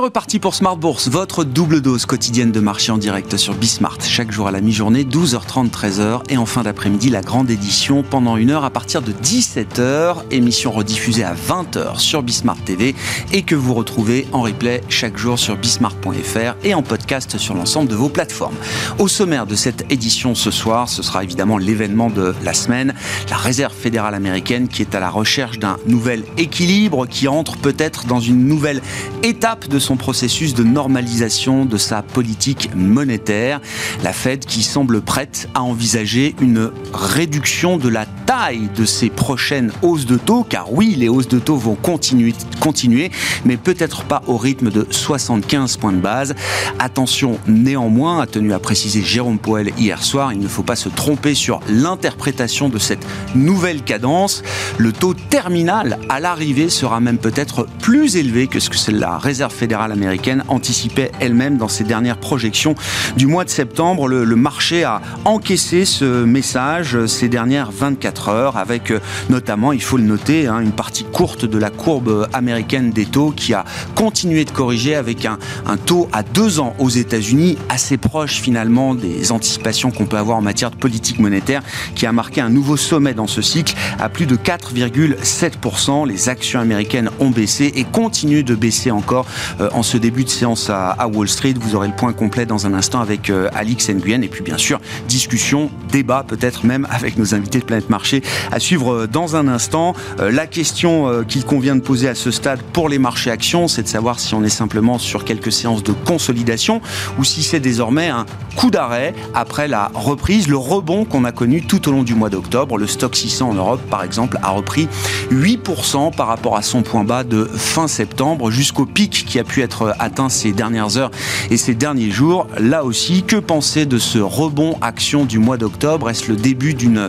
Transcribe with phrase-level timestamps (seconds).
[0.00, 3.98] Reparti pour Smart Bourse, votre double dose quotidienne de marché en direct sur Bismart.
[4.02, 6.22] Chaque jour à la mi-journée, 12h30, 13h.
[6.30, 10.22] Et en fin d'après-midi, la grande édition pendant une heure à partir de 17h.
[10.30, 12.94] Émission rediffusée à 20h sur Bismart TV
[13.32, 17.88] et que vous retrouvez en replay chaque jour sur bismart.fr et en podcast sur l'ensemble
[17.88, 18.56] de vos plateformes.
[18.98, 22.94] Au sommaire de cette édition ce soir, ce sera évidemment l'événement de la semaine,
[23.28, 28.06] la Réserve fédérale américaine qui est à la recherche d'un nouvel équilibre, qui entre peut-être
[28.06, 28.80] dans une nouvelle
[29.22, 33.60] étape de son processus de normalisation de sa politique monétaire.
[34.02, 39.72] La Fed qui semble prête à envisager une réduction de la taille de ses prochaines
[39.82, 43.10] hausses de taux, car oui, les hausses de taux vont continuer, continuer
[43.44, 46.34] mais peut-être pas au rythme de 75 points de base.
[46.78, 50.88] Attention néanmoins, a tenu à préciser Jérôme Poel hier soir, il ne faut pas se
[50.88, 54.42] tromper sur l'interprétation de cette nouvelle cadence.
[54.78, 59.52] Le taux terminal à l'arrivée sera même peut-être plus élevé que ce que la Réserve
[59.52, 62.74] fédérale américaine anticipait elle-même dans ses dernières projections
[63.16, 64.08] du mois de septembre.
[64.08, 69.96] Le, marché a encaissé ce message ces dernières 24 heures avec euh, notamment, il faut
[69.96, 73.64] le noter, hein, une partie courte de la courbe américaine des taux qui a
[73.94, 78.94] continué de corriger avec un, un taux à deux ans aux États-Unis assez proche finalement
[78.94, 81.62] des anticipations qu'on peut avoir en matière de politique monétaire
[81.94, 86.06] qui a marqué un nouveau sommet dans ce cycle à plus de 4,7%.
[86.06, 89.26] Les actions américaines ont baissé et continuent de baisser encore
[89.60, 91.54] euh, en ce début de séance à, Wall Street.
[91.58, 94.58] Vous aurez le point complet dans un instant avec euh, Alix Nguyen et puis bien
[94.58, 99.36] sûr discussion, débat peut-être même avec nos invités de Planète Marché à suivre euh, dans
[99.36, 99.94] un instant.
[100.18, 103.88] La question qu'il convient de poser à ce stade pour les marchés actions, c'est de
[103.88, 106.80] savoir si on est simplement sur quelques séances de consolidation
[107.18, 111.62] ou si c'est désormais un coup d'arrêt après la reprise, le rebond qu'on a connu
[111.62, 112.78] tout au long du mois d'octobre.
[112.78, 114.88] Le stock 600 en Europe, par exemple, a repris
[115.32, 119.59] 8% par rapport à son point bas de fin septembre jusqu'au pic qui a pu
[119.60, 121.10] être atteint ces dernières heures
[121.50, 122.46] et ces derniers jours.
[122.58, 126.10] Là aussi, que penser de ce rebond action du mois d'octobre?
[126.10, 127.08] Est-ce le début d'une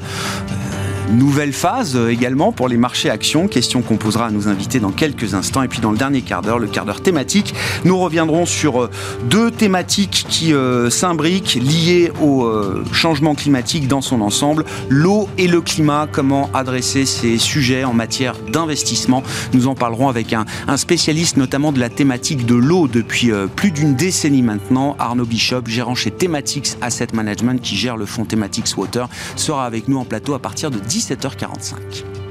[1.11, 4.91] Nouvelle phase euh, également pour les marchés actions, question qu'on posera à nos invités dans
[4.91, 5.61] quelques instants.
[5.61, 8.89] Et puis dans le dernier quart d'heure, le quart d'heure thématique, nous reviendrons sur euh,
[9.25, 12.49] deux thématiques qui euh, s'imbriquent liées au
[12.93, 18.35] changement climatique dans son ensemble, l'eau et le climat, comment adresser ces sujets en matière
[18.51, 19.23] d'investissement?
[19.53, 20.45] Nous en parlerons avec un,
[20.77, 25.95] spécialiste notamment de la thématique de l'eau depuis plus d'une décennie maintenant, Arnaud Bishop, gérant
[25.95, 30.33] chez Thematics Asset Management qui gère le fonds Thematics Water, sera avec nous en plateau
[30.33, 32.30] à partir de 10 17h45.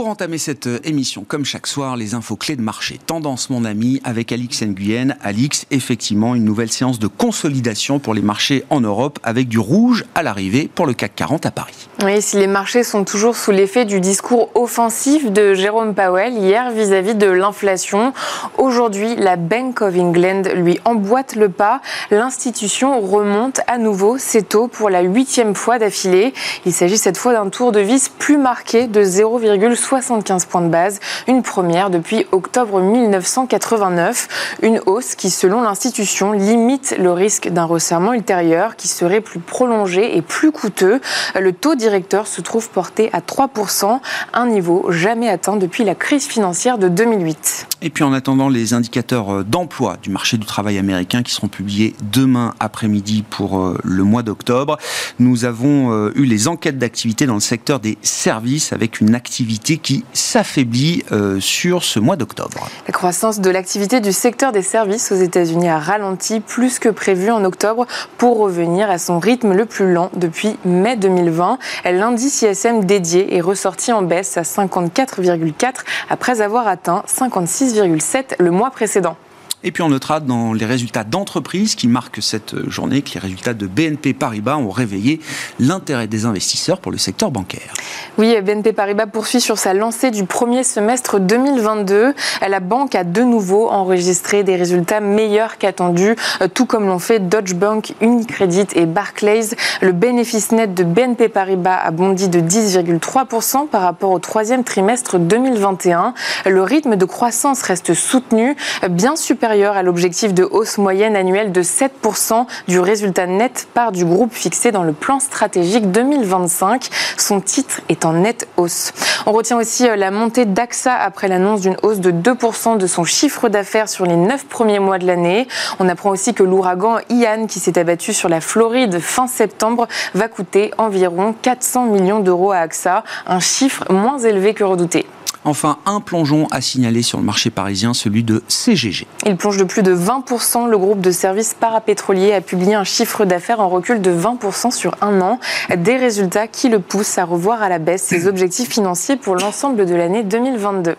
[0.00, 2.98] Pour entamer cette euh, émission, comme chaque soir, les infos clés de marché.
[3.04, 5.14] Tendance, mon ami, avec Alix Nguyen.
[5.20, 10.06] Alix, effectivement, une nouvelle séance de consolidation pour les marchés en Europe, avec du rouge
[10.14, 11.90] à l'arrivée pour le CAC 40 à Paris.
[12.02, 16.70] Oui, si les marchés sont toujours sous l'effet du discours offensif de Jérôme Powell hier
[16.70, 18.14] vis-à-vis de l'inflation,
[18.56, 21.82] aujourd'hui, la Bank of England lui emboîte le pas.
[22.10, 26.32] L'institution remonte à nouveau ses taux pour la huitième fois d'affilée.
[26.64, 30.68] Il s'agit cette fois d'un tour de vis plus marqué de 0,5 75 points de
[30.68, 34.58] base, une première depuis octobre 1989.
[34.62, 40.16] Une hausse qui, selon l'institution, limite le risque d'un resserrement ultérieur qui serait plus prolongé
[40.16, 41.00] et plus coûteux.
[41.36, 43.98] Le taux directeur se trouve porté à 3%,
[44.32, 47.66] un niveau jamais atteint depuis la crise financière de 2008.
[47.82, 51.48] Et puis en attendant les indicateurs euh, d'emploi du marché du travail américain qui seront
[51.48, 54.76] publiés demain après-midi pour euh, le mois d'octobre,
[55.18, 59.78] nous avons euh, eu les enquêtes d'activité dans le secteur des services avec une activité
[59.82, 62.68] qui s'affaiblit euh, sur ce mois d'octobre.
[62.86, 67.30] La croissance de l'activité du secteur des services aux États-Unis a ralenti plus que prévu
[67.30, 67.86] en octobre
[68.18, 71.58] pour revenir à son rythme le plus lent depuis mai 2020.
[71.84, 75.74] L'indice ISM dédié est ressorti en baisse à 54,4
[76.08, 79.16] après avoir atteint 56,7 le mois précédent.
[79.62, 83.52] Et puis on notera dans les résultats d'entreprise qui marquent cette journée que les résultats
[83.52, 85.20] de BNP Paribas ont réveillé
[85.58, 87.74] l'intérêt des investisseurs pour le secteur bancaire.
[88.16, 92.14] Oui, BNP Paribas poursuit sur sa lancée du premier semestre 2022.
[92.48, 96.16] La banque a de nouveau enregistré des résultats meilleurs qu'attendus,
[96.54, 99.50] tout comme l'ont fait Deutsche Bank, Unicredit et Barclays.
[99.82, 105.18] Le bénéfice net de BNP Paribas a bondi de 10,3% par rapport au troisième trimestre
[105.18, 106.14] 2021.
[106.46, 108.56] Le rythme de croissance reste soutenu,
[108.88, 114.04] bien supérieur à l'objectif de hausse moyenne annuelle de 7% du résultat net part du
[114.04, 116.88] groupe fixé dans le plan stratégique 2025.
[117.16, 118.92] Son titre est en nette hausse.
[119.26, 123.02] On retient aussi euh, la montée d'AXA après l'annonce d'une hausse de 2% de son
[123.02, 125.48] chiffre d'affaires sur les 9 premiers mois de l'année.
[125.80, 130.28] On apprend aussi que l'ouragan Ian, qui s'est abattu sur la Floride fin septembre, va
[130.28, 135.06] coûter environ 400 millions d'euros à AXA, un chiffre moins élevé que redouté.
[135.44, 139.06] Enfin, un plongeon à signaler sur le marché parisien, celui de CGG.
[139.24, 140.68] Il plonge de plus de 20%.
[140.68, 144.96] Le groupe de services parapétroliers a publié un chiffre d'affaires en recul de 20% sur
[145.00, 145.40] un an.
[145.74, 149.86] Des résultats qui le poussent à revoir à la baisse ses objectifs financiers pour l'ensemble
[149.86, 150.96] de l'année 2022.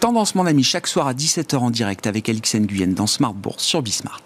[0.00, 3.64] Tendance, mon ami, chaque soir à 17h en direct avec Alix Nguyen dans Smart Bourse
[3.64, 4.22] sur Bismart.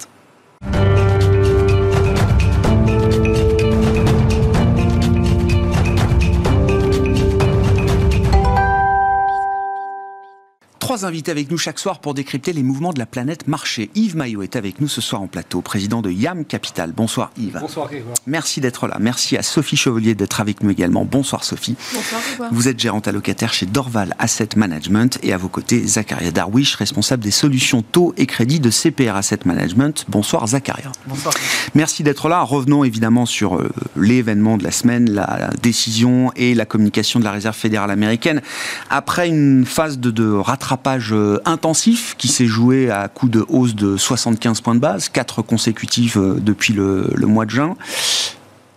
[10.92, 13.88] Trois invités avec nous chaque soir pour décrypter les mouvements de la planète marché.
[13.94, 16.92] Yves Maillot est avec nous ce soir en plateau, président de YAM Capital.
[16.92, 17.56] Bonsoir Yves.
[17.58, 18.14] Bonsoir Grégoire.
[18.26, 18.98] Merci d'être là.
[19.00, 21.06] Merci à Sophie Chevalier d'être avec nous également.
[21.06, 21.76] Bonsoir Sophie.
[21.94, 22.50] Bonsoir Grégoire.
[22.52, 27.22] Vous êtes gérante allocataire chez Dorval Asset Management et à vos côtés Zacharia Darwish, responsable
[27.22, 30.04] des solutions taux et crédits de CPR Asset Management.
[30.10, 30.92] Bonsoir Zacharia.
[31.06, 31.32] Bonsoir.
[31.74, 32.42] Merci d'être là.
[32.42, 37.30] Revenons évidemment sur euh, l'événement de la semaine, la décision et la communication de la
[37.30, 38.42] Réserve fédérale américaine.
[38.90, 43.74] Après une phase de, de rattrapage euh, intensif qui s'est joué à coup de hausse
[43.74, 47.76] de 75 points de base, quatre consécutifs euh, depuis le, mois de juin,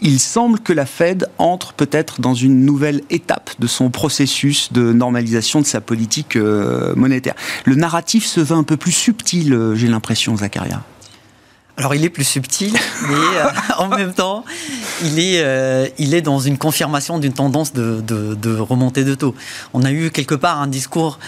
[0.01, 4.93] il semble que la Fed entre peut-être dans une nouvelle étape de son processus de
[4.93, 7.33] normalisation de sa politique euh, monétaire.
[7.65, 10.83] Le narratif se veut un peu plus subtil, j'ai l'impression, Zacharia.
[11.77, 12.73] Alors il est plus subtil,
[13.09, 13.15] mais
[13.77, 14.45] en même temps,
[15.03, 19.35] il est, il est dans une confirmation d'une tendance de, de, de remontée de taux.
[19.73, 21.19] On a eu quelque part un discours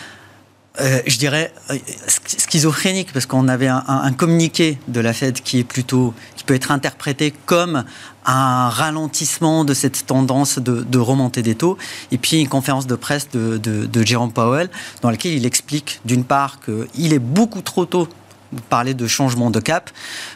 [0.79, 1.77] euh, je dirais euh,
[2.15, 6.43] schizophrénique parce qu'on avait un, un, un, communiqué de la Fed qui est plutôt qui
[6.43, 7.83] peut être interprété comme
[8.25, 11.77] un ralentissement de cette tendance de, de remontée des taux.
[12.11, 14.69] Et puis une conférence de presse de, de, Jérôme Powell
[15.01, 18.07] dans laquelle il explique d'une part qu'il est beaucoup trop tôt
[18.51, 19.89] de parler de changement de cap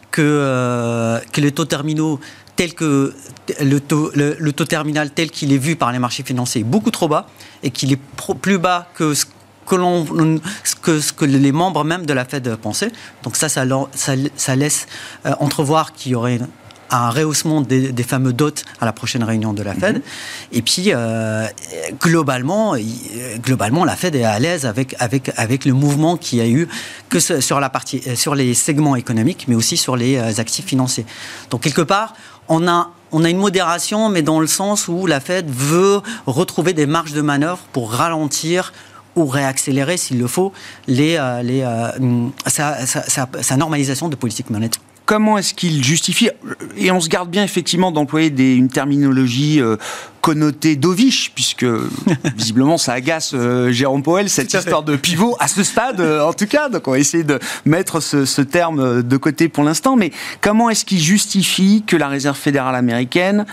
[0.09, 2.19] que, euh, que les taux terminaux
[2.55, 3.13] tel que
[3.61, 6.91] le taux, le, taux terminal tel qu'il est vu par les marchés financiers est beaucoup
[6.91, 7.27] trop bas
[7.63, 7.99] et qu'il est
[8.41, 9.25] plus bas que ce
[9.71, 10.05] que, l'on,
[10.81, 12.91] que ce que les membres même de la Fed pensaient.
[13.23, 13.63] Donc ça, ça,
[13.93, 14.85] ça, ça laisse
[15.25, 16.39] euh, entrevoir qu'il y aurait
[16.89, 18.51] un rehaussement des, des, fameux dots
[18.81, 19.99] à la prochaine réunion de la Fed.
[19.99, 20.57] Mm-hmm.
[20.57, 21.47] Et puis, euh,
[22.01, 22.75] globalement,
[23.37, 26.67] globalement, la Fed est à l'aise avec, avec, avec le mouvement qu'il y a eu
[27.07, 31.05] que sur, la partie, sur les segments économiques, mais aussi sur les euh, actifs financiers.
[31.49, 32.13] Donc, quelque part,
[32.49, 36.71] on a on a une modération, mais dans le sens où la Fed veut retrouver
[36.71, 38.71] des marges de manœuvre pour ralentir
[39.15, 40.53] ou réaccélérer, s'il le faut,
[40.87, 44.81] les, euh, les, euh, sa, sa, sa, sa, normalisation de politique monétaire
[45.11, 46.29] comment est-ce qu'il justifie
[46.77, 49.75] Et on se garde bien effectivement d'employer des, une terminologie euh,
[50.21, 51.65] connotée dovish, puisque
[52.37, 56.31] visiblement ça agace euh, Jérôme Powell, cette histoire de pivot à ce stade, euh, en
[56.31, 56.69] tout cas.
[56.69, 59.97] Donc on va essayer de mettre ce, ce terme de côté pour l'instant.
[59.97, 63.45] Mais comment est-ce qu'il justifie que la Réserve fédérale américaine,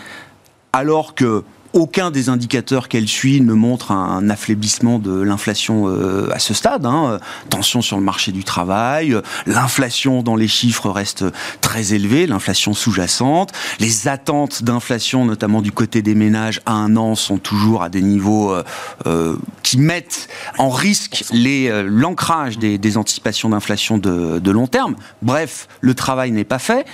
[0.73, 1.43] alors que
[1.73, 6.87] aucun des indicateurs qu'elle suit ne montre un affaiblissement de l'inflation euh, à ce stade.
[6.87, 7.19] Hein.
[7.51, 9.17] Tension sur le marché du travail,
[9.47, 11.25] l'inflation dans les chiffres reste
[11.61, 13.53] très élevée, l'inflation sous-jacente.
[13.81, 18.03] Les attentes d'inflation, notamment du côté des ménages, à un an sont toujours à des
[18.03, 18.63] niveaux euh,
[19.07, 24.97] euh, qui mettent en risque l'ancrage des, des, anticipations d'inflation de, de long terme.
[25.23, 26.87] Bref, le travail n'est pas fait.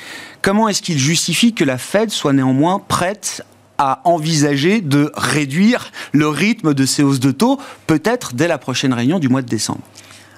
[0.42, 3.42] Comment est-ce qu'il justifie que la Fed soit néanmoins prête
[3.78, 8.92] à envisager de réduire le rythme de ces hausses de taux, peut-être dès la prochaine
[8.92, 9.80] réunion du mois de décembre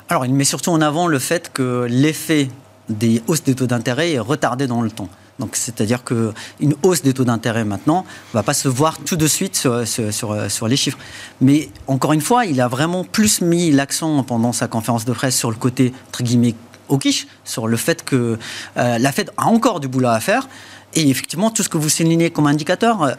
[0.09, 2.49] Alors, il met surtout en avant le fait que l'effet
[2.88, 5.09] des hausses des taux d'intérêt est retardé dans le temps.
[5.38, 9.26] Donc, c'est-à-dire qu'une hausse des taux d'intérêt maintenant ne va pas se voir tout de
[9.26, 10.99] suite sur, les chiffres.
[11.40, 15.37] Mais encore une fois, il a vraiment plus mis l'accent pendant sa conférence de presse
[15.37, 16.55] sur le côté, entre guillemets,
[16.88, 18.38] au quiche, sur le fait que
[18.76, 20.49] euh, la Fed a encore du boulot à faire.
[20.95, 23.16] Et effectivement, tout ce que vous soulignez comme indicateur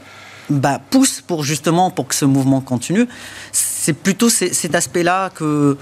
[0.50, 3.08] bah, pousse pour justement pour que ce mouvement continue.
[3.52, 5.78] C'est plutôt cet aspect-là que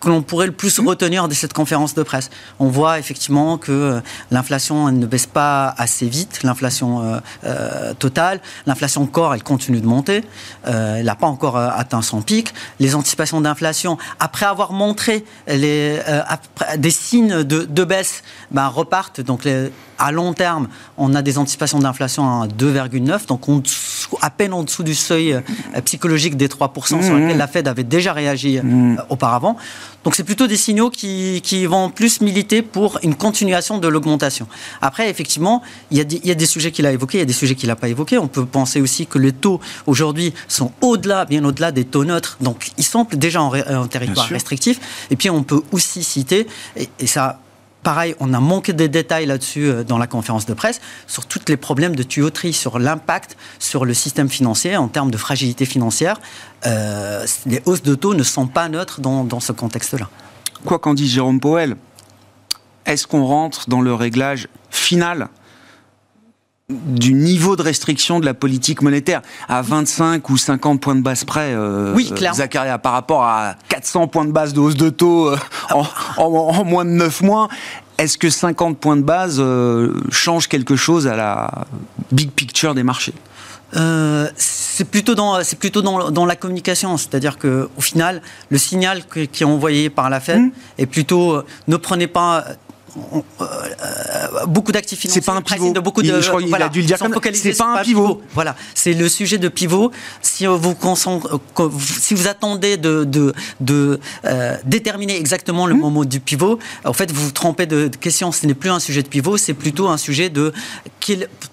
[0.00, 2.30] que l'on pourrait le plus retenir de cette conférence de presse.
[2.58, 8.40] On voit effectivement que l'inflation ne baisse pas assez vite, l'inflation euh, euh, totale.
[8.66, 10.24] L'inflation corps, elle continue de monter.
[10.66, 12.52] Euh, elle n'a pas encore atteint son pic.
[12.78, 19.20] Les anticipations d'inflation, après avoir montré les, après, des signes de, de baisse, ben, repartent.
[19.20, 23.62] Donc les, à long terme, on a des anticipations d'inflation à 2,9, donc on,
[24.22, 25.40] à peine en dessous du seuil euh,
[25.84, 27.20] psychologique des 3% sur mmh.
[27.20, 29.02] lequel la Fed avait déjà réagi euh, mmh.
[29.10, 29.56] auparavant.
[30.04, 34.46] Donc c'est plutôt des signaux qui, qui, vont plus militer pour une continuation de l'augmentation.
[34.80, 37.20] Après, effectivement, il y, a des, il y a des sujets qu'il a évoqués, il
[37.20, 38.16] y a des sujets qu'il n'a pas évoqués.
[38.18, 42.38] On peut penser aussi que les taux aujourd'hui sont au-delà, bien au-delà des taux neutres.
[42.40, 44.80] Donc ils sont déjà en, en territoire restrictif.
[45.10, 47.40] Et puis on peut aussi citer, et, et ça
[47.82, 51.40] Pareil, on a manqué de détails là-dessus euh, dans la conférence de presse sur tous
[51.48, 56.20] les problèmes de tuyauterie, sur l'impact sur le système financier en termes de fragilité financière.
[56.66, 60.10] Euh, les hausses de taux ne sont pas neutres dans, dans ce contexte-là.
[60.66, 61.76] Quoi qu'en dise Jérôme Powell,
[62.84, 65.28] est-ce qu'on rentre dans le réglage final
[66.70, 71.24] du niveau de restriction de la politique monétaire à 25 ou 50 points de base
[71.24, 72.36] près, euh, oui, clairement.
[72.36, 75.36] Zakaria, par rapport à 400 points de base de hausse de taux euh,
[75.70, 75.84] en,
[76.16, 77.48] en, moins de 9 mois.
[77.98, 81.66] Est-ce que 50 points de base euh, change quelque chose à la
[82.12, 83.12] big picture des marchés?
[83.76, 88.58] Euh, c'est plutôt dans c'est plutôt dans, dans, la communication, c'est-à-dire que au final, le
[88.58, 90.50] signal que, qui est envoyé par la Fed mmh.
[90.78, 92.44] est plutôt euh, ne prenez pas
[93.40, 95.20] euh, beaucoup d'actifs financiers.
[95.20, 95.72] C'est pas un pivot.
[95.72, 97.82] De beaucoup de, il, je crois voilà, a dû le dire comme C'est pas un
[97.82, 98.08] pivot.
[98.08, 98.22] pivot.
[98.34, 99.90] Voilà, c'est le sujet de pivot.
[100.22, 100.74] Si vous
[101.78, 105.80] si vous attendez de, de, de euh, déterminer exactement le mmh.
[105.80, 108.32] moment du pivot, en fait, vous vous trompez de, question.
[108.32, 110.52] Ce n'est plus un sujet de pivot, c'est plutôt un sujet de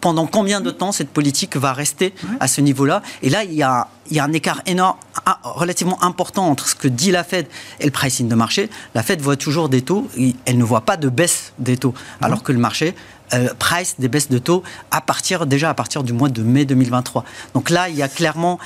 [0.02, 2.28] pendant combien de temps cette politique va rester mmh.
[2.40, 3.02] à ce niveau-là.
[3.24, 4.98] Et là, il y a il y a un écart énorme,
[5.44, 7.48] relativement important entre ce que dit la Fed
[7.80, 8.70] et le pricing de marché.
[8.96, 10.08] La Fed voit toujours des taux,
[10.46, 12.96] elle ne voit pas de baisse des taux, alors que le marché
[13.34, 16.64] euh, price des baisses de taux à partir déjà à partir du mois de mai
[16.64, 17.26] 2023.
[17.54, 18.60] Donc là, il y a clairement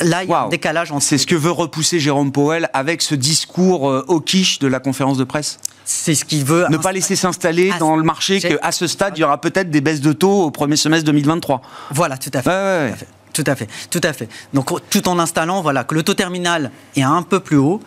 [0.00, 1.04] Là, il y a un décalage entre.
[1.04, 4.80] C'est ce que veut repousser Jérôme Powell avec ce discours euh, au quiche de la
[4.80, 6.66] conférence de presse C'est ce qu'il veut.
[6.68, 9.80] Ne pas laisser s'installer dans le marché qu'à ce stade, il y aura peut-être des
[9.80, 11.62] baisses de taux au premier semestre 202023.
[11.92, 12.50] Voilà, tout à fait.
[12.50, 13.06] Ouais, ouais, tout à fait.
[13.34, 14.28] Tout à fait, tout à fait.
[14.54, 17.80] Donc tout en installant, voilà, que le taux terminal est un peu plus haut.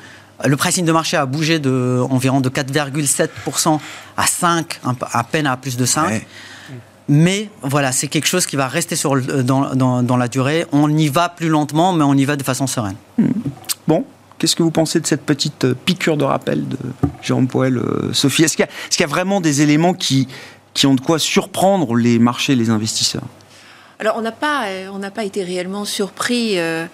[0.45, 3.79] Le pricing de marché a bougé de environ de 4,7%
[4.17, 4.79] à 5,
[5.11, 6.27] à peine à plus de 5.
[7.09, 10.65] Mais voilà, c'est quelque chose qui va rester sur, dans, dans, dans, la durée.
[10.73, 12.97] On y va plus lentement, mais on y va de façon sereine.
[13.17, 13.29] Hmm.
[13.87, 14.05] Bon,
[14.37, 16.77] Qu'est-ce que vous pensez de cette petite euh, piqûre de rappel de
[17.23, 18.43] Jérôme Poel, euh, Sophie?
[18.43, 20.27] Est-ce qu'il y, y, a vraiment des éléments qui,
[20.75, 23.23] qui ont de quoi surprendre les marchés, les investisseurs?
[23.99, 26.59] Alors on n'a pas, euh, pas été réellement surpris.
[26.59, 26.85] Euh,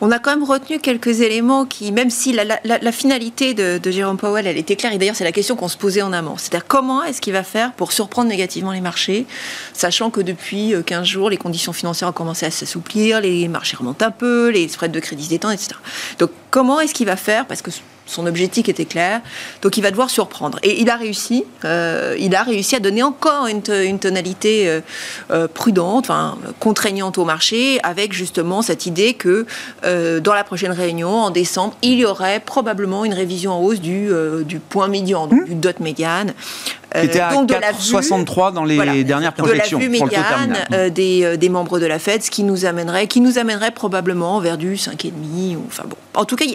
[0.00, 4.46] on a quand même retenu quelques éléments qui, même si la, finalité de, Jérôme Powell,
[4.46, 7.02] elle était claire, et d'ailleurs c'est la question qu'on se posait en amont, c'est-à-dire comment
[7.02, 9.26] est-ce qu'il va faire pour surprendre négativement les marchés,
[9.72, 13.76] sachant que depuis 15 euh, jours, les conditions financières ont commencé à s'assouplir, les marchés
[13.76, 15.70] remontent un peu, les spreads de crédit se etc.
[16.18, 17.46] Donc comment est-ce qu'il va faire?
[17.46, 17.70] Parce que
[18.10, 19.20] son objectif était clair.
[19.62, 20.58] Donc il va devoir surprendre.
[20.62, 21.44] Et il a réussi.
[21.64, 24.80] Euh, il a réussi à donner encore une, une tonalité euh,
[25.30, 29.46] euh, prudente, enfin, contraignante au marché, avec justement cette idée que
[29.84, 33.80] euh, dans la prochaine réunion, en décembre, il y aurait probablement une révision en hausse
[33.80, 34.10] du,
[34.44, 35.44] du point médian, donc mmh.
[35.44, 36.34] du dot médiane.
[36.92, 39.78] Qui était à 4,63 dans les voilà, dernières projections.
[39.78, 43.06] De la vue médiane euh, des, des, membres de la Fed, ce qui nous amènerait,
[43.06, 45.12] qui nous amènerait probablement vers du 5,5.
[45.54, 45.96] Ou, enfin bon.
[46.14, 46.46] En tout cas,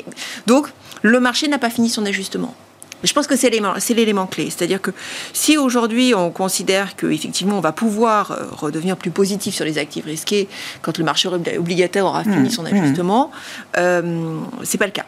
[0.46, 0.68] donc
[1.06, 2.56] le marché n'a pas fini son ajustement.
[3.04, 4.50] Je pense que c'est l'élément clé.
[4.50, 4.92] C'est-à-dire que
[5.34, 10.06] si aujourd'hui on considère qu'effectivement on va pouvoir euh, redevenir plus positif sur les actifs
[10.06, 10.48] risqués
[10.82, 13.78] quand le marché obligataire aura fini mmh, son ajustement, mmh.
[13.78, 15.06] euh, c'est pas le cas.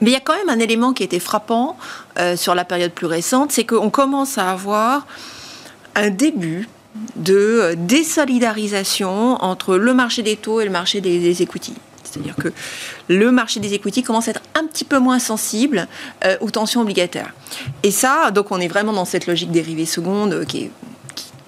[0.00, 1.76] Mais il y a quand même un élément qui a été frappant
[2.18, 5.06] euh, sur la période plus récente, c'est qu'on commence à avoir
[5.94, 6.68] un début
[7.16, 11.74] de désolidarisation entre le marché des taux et le marché des, des equities.
[12.14, 12.48] C'est-à-dire que
[13.08, 15.88] le marché des equities commence à être un petit peu moins sensible
[16.24, 17.32] euh, aux tensions obligataires.
[17.82, 20.70] Et ça, donc on est vraiment dans cette logique dérivée seconde euh, qui est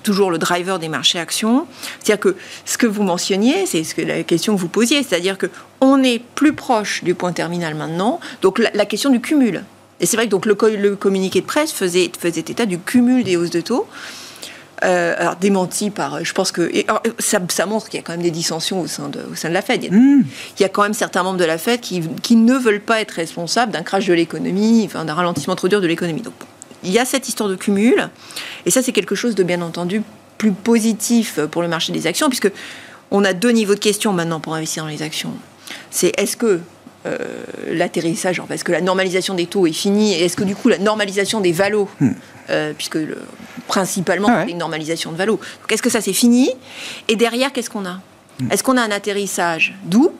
[0.03, 1.67] toujours le driver des marchés actions.
[2.01, 5.37] C'est-à-dire que ce que vous mentionniez, c'est ce que la question que vous posiez, c'est-à-dire
[5.39, 5.47] que
[5.81, 8.21] on est plus proche du point terminal maintenant.
[8.43, 9.65] Donc la, la question du cumul.
[9.99, 13.25] Et c'est vrai que donc le, le, communiqué de presse faisait, faisait état du cumul
[13.25, 13.87] des hausses de taux.
[14.85, 18.05] Euh, alors démenti par, je pense que et, alors, ça, ça, montre qu'il y a
[18.05, 19.83] quand même des dissensions au sein de, au sein de la Fed.
[19.83, 20.25] Il y, a, mmh.
[20.59, 23.01] il y, a, quand même certains membres de la Fed qui, qui ne veulent pas
[23.01, 26.21] être responsables d'un crash de l'économie, enfin d'un ralentissement trop dur de l'économie.
[26.21, 26.35] Donc
[26.85, 28.11] il y a cette histoire de cumul,
[28.67, 30.03] et ça c'est quelque chose de bien entendu
[30.37, 32.53] plus positif pour le marché des actions, puisque
[33.11, 35.33] on a deux niveaux de questions maintenant pour investir dans les actions.
[35.91, 36.61] C'est est-ce que
[37.07, 37.17] euh,
[37.71, 40.79] l'atterrissage, est-ce que la normalisation des taux est finie Et est-ce que du coup la
[40.79, 42.11] normalisation des valos, hmm.
[42.51, 43.19] euh, puisque le,
[43.69, 44.51] principalement ah ouais.
[44.51, 46.51] une normalisation de valos, est-ce que ça c'est fini
[47.09, 48.01] Et derrière, qu'est-ce qu'on a
[48.41, 48.51] hmm.
[48.51, 50.13] Est-ce qu'on a un atterrissage doux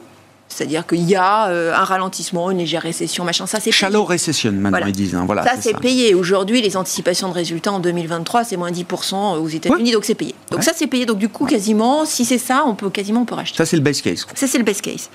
[0.49, 3.45] c'est-à-dire qu'il y a euh, un ralentissement, une légère récession, machin.
[3.45, 4.87] Ça, c'est Shallow recession, maintenant, voilà.
[4.87, 5.13] ils disent.
[5.13, 5.23] Hein.
[5.25, 6.13] Voilà, ça, c'est payé.
[6.15, 9.91] Aujourd'hui, les anticipations de résultats en 2023, c'est moins 10% aux États-Unis, ouais.
[9.91, 10.33] donc c'est payé.
[10.51, 11.05] Donc ça, c'est payé.
[11.05, 13.57] Donc du coup, quasiment, si c'est ça, on peut quasiment on peut racheter.
[13.57, 14.25] Ça, c'est le base case.
[14.33, 15.09] Ça, c'est le best case.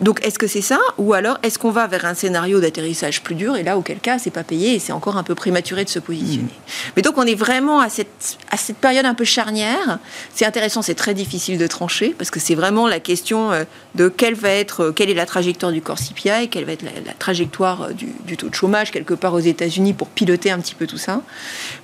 [0.00, 3.34] Donc, est-ce que c'est ça Ou alors, est-ce qu'on va vers un scénario d'atterrissage plus
[3.34, 5.88] dur Et là, auquel cas, c'est pas payé et c'est encore un peu prématuré de
[5.88, 6.48] se positionner.
[6.48, 6.92] Hmm.
[6.96, 9.98] Mais donc, on est vraiment à cette, à cette période un peu charnière.
[10.34, 13.64] C'est intéressant, c'est très difficile de trancher parce que c'est vraiment la question euh,
[13.94, 16.82] de quelle va être, euh, quelle est la trajectoire du corps CPI, quelle va être
[16.82, 20.50] la, la trajectoire euh, du, du taux de chômage quelque part aux États-Unis pour piloter
[20.50, 21.22] un petit peu tout ça.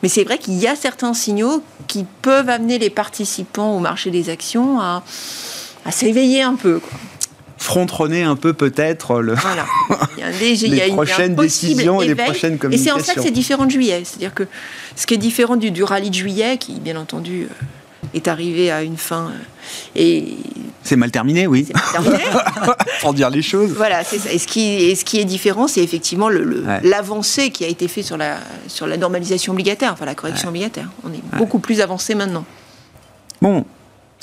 [0.03, 4.11] Mais c'est vrai qu'il y a certains signaux qui peuvent amener les participants au marché
[4.11, 5.03] des actions à,
[5.85, 6.79] à s'éveiller un peu.
[6.79, 6.99] Quoi.
[7.57, 9.35] Frontronner un peu peut-être le...
[9.35, 9.65] Voilà.
[10.41, 13.15] Les y a prochaines décisions et les prochaines Et c'est en ça communications.
[13.15, 14.03] que c'est différent de juillet.
[14.05, 14.45] C'est-à-dire que
[14.97, 18.71] ce qui est différent du, du rallye de juillet, qui bien entendu euh, est arrivé
[18.71, 20.37] à une fin euh, et
[20.83, 21.69] C'est mal terminé, oui.
[21.93, 22.19] terminé.
[23.01, 23.71] Pour dire les choses.
[23.71, 24.33] voilà, c'est ça.
[24.33, 26.81] Et ce qui, et ce qui est différent, c'est effectivement le- le- Ouais.
[26.83, 30.89] l'avancée qui a été faite sur la, sur la normalisation obligataire, enfin la correction obligataire.
[31.05, 32.45] On est beaucoup plus avancé maintenant.
[33.41, 33.65] Bon,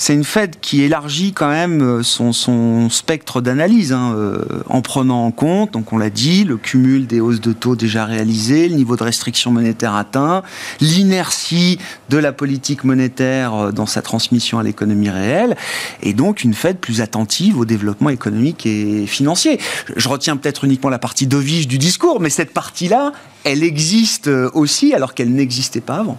[0.02, 5.24] c'est une Fed qui élargit quand même euh, son, spectre d'analyse hein, euh, en prenant
[5.24, 8.74] en compte, donc on l'a dit, le cumul des hausses de taux déjà réalisées, le
[8.74, 10.42] niveau de restriction monétaire atteint,
[10.80, 11.78] l'inertie
[12.08, 15.56] de la politique monétaire euh, dans sa transmission à l'économie réelle,
[16.02, 19.60] et donc une Fed plus attentive au développement économique et financier.
[19.94, 23.12] Je- retiens peut-être uniquement la partie dovige du discours, mais cette partie-là,
[23.44, 26.18] elle existe aussi alors qu'elle n'existait pas avant.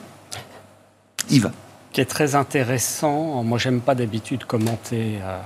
[1.30, 1.52] Yves.
[1.94, 3.44] Qui est très intéressant.
[3.44, 5.38] Moi, j'aime pas d'habitude commenter euh,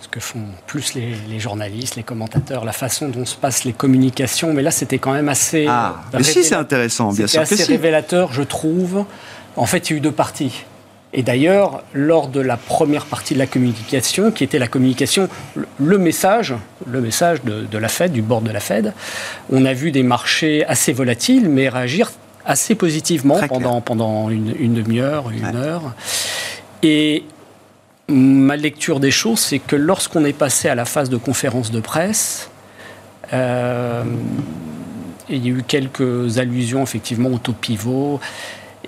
[0.00, 3.74] ce que font plus les, les journalistes, les commentateurs, la façon dont se passent les
[3.74, 4.52] communications.
[4.54, 5.66] Mais là, c'était quand même assez.
[5.68, 7.70] Ah, mais si, c'est intéressant, bien sûr que assez si.
[7.70, 9.04] révélateur, je trouve.
[9.56, 10.64] En fait, il y a eu deux parties.
[11.16, 15.28] Et d'ailleurs, lors de la première partie de la communication, qui était la communication,
[15.78, 16.54] le- message,
[16.88, 18.92] le message de, de la Fed, du board de la Fed,
[19.52, 22.10] on a vu des marchés assez volatiles, mais réagir
[22.46, 23.60] assez positivement Très clair.
[23.60, 25.56] pendant, pendant une, une demi-heure, une Ouais.
[25.56, 25.94] heure.
[26.82, 27.24] Et
[28.08, 31.80] ma lecture des choses, c'est que lorsqu'on est passé à la phase de conférence de
[31.80, 32.50] presse,
[33.32, 34.04] euh,
[35.30, 38.20] il y a eu quelques allusions effectivement au taux pivot.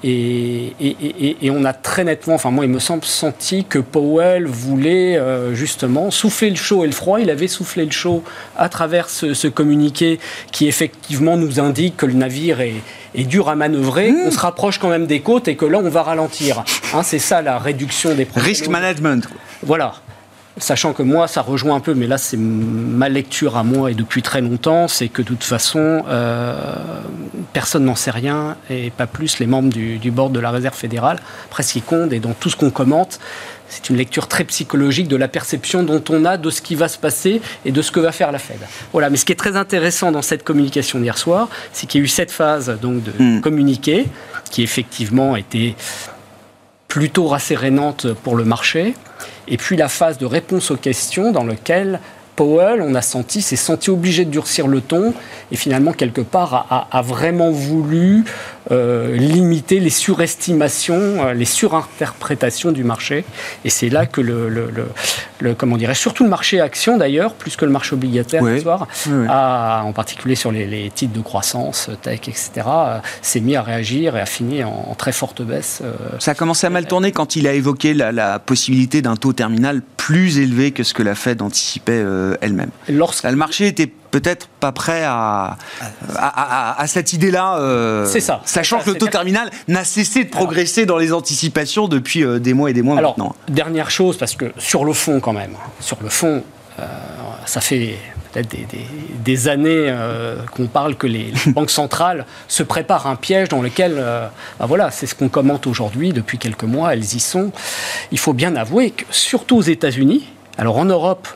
[0.09, 3.81] Et, et- et- et on a très nettement, enfin moi il me semble senti que
[3.81, 7.19] Powell voulait euh, justement souffler le chaud et le froid.
[7.21, 8.23] Il avait soufflé le chaud
[8.57, 10.21] à travers ce, ce communiqué
[10.53, 12.75] qui effectivement nous indique que le navire est,
[13.17, 14.13] est dur à manœuvrer.
[14.27, 16.63] On se rapproche quand même des côtes et que là on va ralentir.
[16.95, 18.47] Hein, c'est ça la réduction des problèmes.
[18.47, 19.27] Risk management.
[19.65, 19.95] Voilà.
[20.59, 23.95] Sachant que moi, ça rejoint un peu, mais là, c'est ma lecture à moi et
[23.95, 26.55] depuis très longtemps, c'est que de toute façon, euh,
[27.53, 30.75] personne n'en sait rien, et pas plus les membres du, du board de la Réserve
[30.75, 31.19] fédérale.
[31.47, 33.21] Après, ce qui compte, et dans tout ce qu'on commente,
[33.69, 36.89] c'est une lecture très psychologique de la perception dont on a de ce qui va
[36.89, 38.59] se passer et de ce que va faire la Fed.
[38.93, 39.11] Voilà.
[39.11, 42.05] Mais ce qui est très intéressant dans cette communication d'hier soir, c'est qu'il y a
[42.05, 43.41] eu cette phase donc de Mm.
[43.41, 44.07] communiqué
[44.51, 45.75] qui effectivement était
[46.89, 48.95] plutôt rassérénante pour le marché.
[49.49, 52.01] Et puis la phase de réponse aux questions dans laquelle
[52.37, 55.15] Powell, on a senti, s'est senti obligé de durcir le ton
[55.51, 58.25] et finalement quelque part a, a- a vraiment voulu
[58.73, 63.25] euh, limiter les surestimations, euh, les surinterprétations du marché.
[63.65, 64.89] Et c'est là que le, le, le-
[65.41, 68.57] le- comment dirais surtout le marché action d'ailleurs, plus que le marché obligataire Oui.
[68.59, 69.27] ce soir, Oui, oui.
[69.29, 73.63] a, en particulier sur les, les titres de croissance, tech, etc., euh, s'est mis à
[73.63, 75.83] réagir et a fini en, en très forte baisse.
[76.19, 79.33] Ça a commencé à mal tourner quand il a évoqué la, la possibilité d'un taux
[79.33, 81.93] terminal plus élevé que ce que la Fed anticipait
[82.33, 82.71] euh, elle-même.
[82.89, 85.57] lorsque Le marché était peut-être pas prêt à,
[86.15, 87.59] à, à- à cette idée-là.
[87.59, 88.41] euh, C'est ça.
[88.45, 92.55] Sachant que le taux terminal n'a cessé de progresser dans les anticipations depuis euh, des
[92.55, 93.35] mois et des mois Alors, maintenant.
[93.49, 96.43] dernière chose, parce que sur le fond, quand même, sur le fond,
[97.47, 97.97] ça fait
[98.33, 98.87] peut-être des, des-
[99.25, 99.95] des années
[100.55, 104.67] qu'on parle que les, les banques centrales se préparent à un piège dans lequel, bah
[104.67, 107.51] voilà, c'est ce qu'on commente aujourd'hui depuis quelques mois, elles y sont.
[108.13, 110.27] Il faut bien avouer que, surtout aux États-Unis,
[110.59, 111.29] alors en Europe,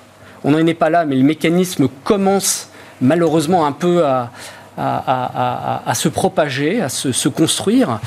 [0.44, 2.68] on n'en est pas là, mais le mécanisme commence
[3.00, 4.30] malheureusement un peu à,
[4.78, 7.98] à- à- à- à se propager, à se, se construire.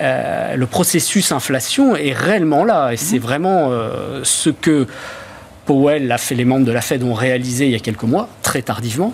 [0.00, 4.86] Euh, le processus inflation est réellement là et c'est vraiment euh, ce que
[5.70, 8.28] Powell, l'a fait, les membres de la Fed ont réalisé il y a quelques mois,
[8.42, 9.12] très tardivement,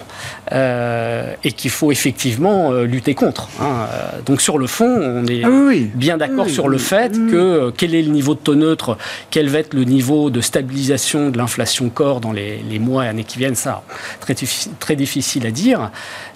[0.53, 3.51] euh, et qu'il faut effectivement euh, lutter contre.
[3.61, 3.87] hein.
[4.25, 7.13] Donc sur le fond, on est Ah oui, bien d'accord Oui, sur le oui, fait
[7.15, 7.31] oui.
[7.31, 8.97] que euh, quel est le niveau de taux neutre,
[9.31, 13.09] quel va être le niveau de stabilisation de l'inflation corps dans les, les mois et
[13.09, 13.83] années qui viennent, ça,
[14.21, 15.91] très, diffi- très difficile à dire.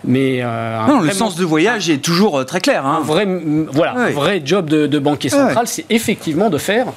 [0.05, 2.85] Mais euh, un Non, le sens de voyage est toujours très clair.
[2.85, 3.01] un hein.
[3.03, 5.39] vrai, m- voilà, un vrai job de, de banquier Ouais.
[5.39, 6.89] central, c'est effectivement de faire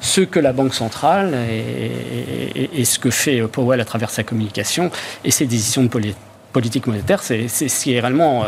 [0.00, 4.22] ce que la Banque centrale et, et- et ce que fait Powell à travers sa
[4.22, 4.90] communication
[5.24, 6.14] et ses décisions de poli-
[6.52, 8.44] politique monétaire, c'est ce qui est réellement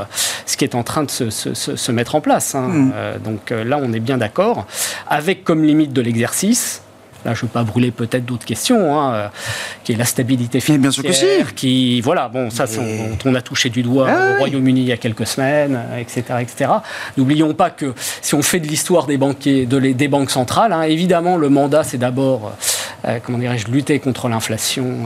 [0.47, 2.55] ce qui est en train de se, mettre en place.
[2.55, 2.69] Hein.
[2.69, 2.93] Mm.
[3.25, 4.67] donc là, on est bien d'accord,
[5.09, 6.83] avec comme limite de l'exercice
[7.25, 9.29] là je ne veux pas brûler peut-être d'autres questions, hein, euh,
[9.85, 12.65] qui est la stabilité financière, bien sûr qui, voilà, bon, ça,
[13.25, 16.71] on, a touché du doigt ah au Royaume-Uni il y a quelques semaines, etc., etc.
[17.17, 20.83] N'oublions pas que si on fait de l'histoire des banquiers, de des banques centrales, hein,
[20.83, 22.53] évidemment, le mandat, c'est d'abord,
[23.07, 25.05] euh, comment dirais-je, lutter contre l'inflation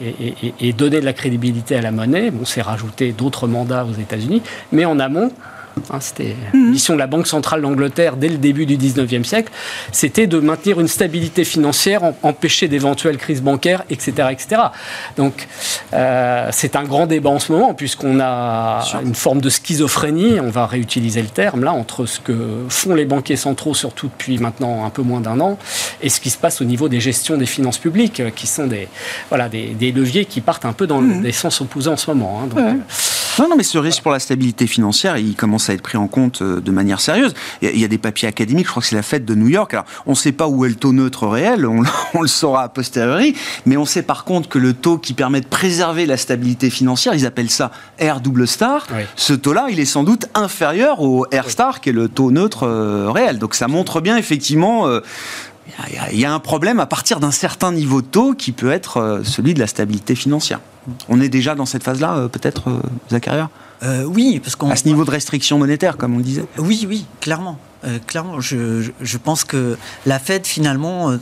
[0.00, 2.30] et, et, donner de la crédibilité à la monnaie.
[2.30, 5.32] Bon, c'est rajouter d'autres mandats aux États-Unis, mais en amont,
[5.90, 6.70] Hein, c'était mhm.
[6.70, 9.52] mission de la Banque centrale d'Angleterre dès le début du 19e siècle.
[9.92, 14.28] C'était de maintenir une stabilité financière, empêcher d'éventuelles crises bancaires, etc.
[14.30, 14.62] etc.
[15.16, 15.48] Donc,
[15.94, 20.50] euh, c'est un grand débat en ce moment, puisqu'on a une forme de schizophrénie, on
[20.50, 24.84] va réutiliser le terme, là, entre ce que font les banquiers centraux, surtout depuis maintenant
[24.84, 25.58] un peu moins d'un an,
[26.02, 28.88] et ce qui se passe au niveau des gestions des finances publiques, qui sont des,
[29.28, 31.22] voilà, des, leviers qui partent un peu dans mmh.
[31.22, 32.42] des sens opposés en ce moment.
[32.42, 32.48] Hein.
[32.58, 32.72] Euh,
[33.38, 36.08] non, non, mais ce risque pour la stabilité financière, il commence à être pris en
[36.08, 37.34] compte euh, de manière sérieuse.
[37.62, 39.72] Il y a des papiers académiques, je crois que c'est la fête de New York.
[39.74, 41.66] Alors, on ne sait pas où est le taux neutre réel,
[42.14, 45.40] on, le saura a posteriori, mais on sait par contre que le taux qui permet
[45.40, 47.70] de préserver la stabilité financière, ils appellent ça
[48.00, 48.86] R double star.
[49.16, 52.64] Ce taux-là, il est sans doute inférieur au R star, qui est le taux neutre
[52.64, 53.38] euh, réel.
[53.38, 54.86] Donc, ça montre bien effectivement.
[55.80, 58.70] Euh, il y, a un problème à partir d'un certain niveau de taux qui peut
[58.70, 60.60] être celui de la stabilité financière.
[61.08, 63.50] On est déjà dans cette phase-là, euh, peut-être, euh, Zacharia?
[63.82, 64.70] Euh, Oui, parce qu'on...
[64.70, 67.58] À ce niveau de restriction monétaire, comme on le disait Oui, oui, clairement.
[68.06, 71.12] clairement, je, pense que la Fed, finalement...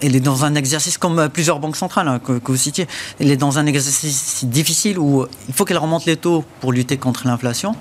[0.00, 2.86] elle est dans un exercice comme plusieurs banques centrales hein, que, vous citiez.
[3.20, 6.96] Elle est dans un exercice difficile où il faut qu'elle remonte les taux pour lutter
[6.96, 7.74] contre l'inflation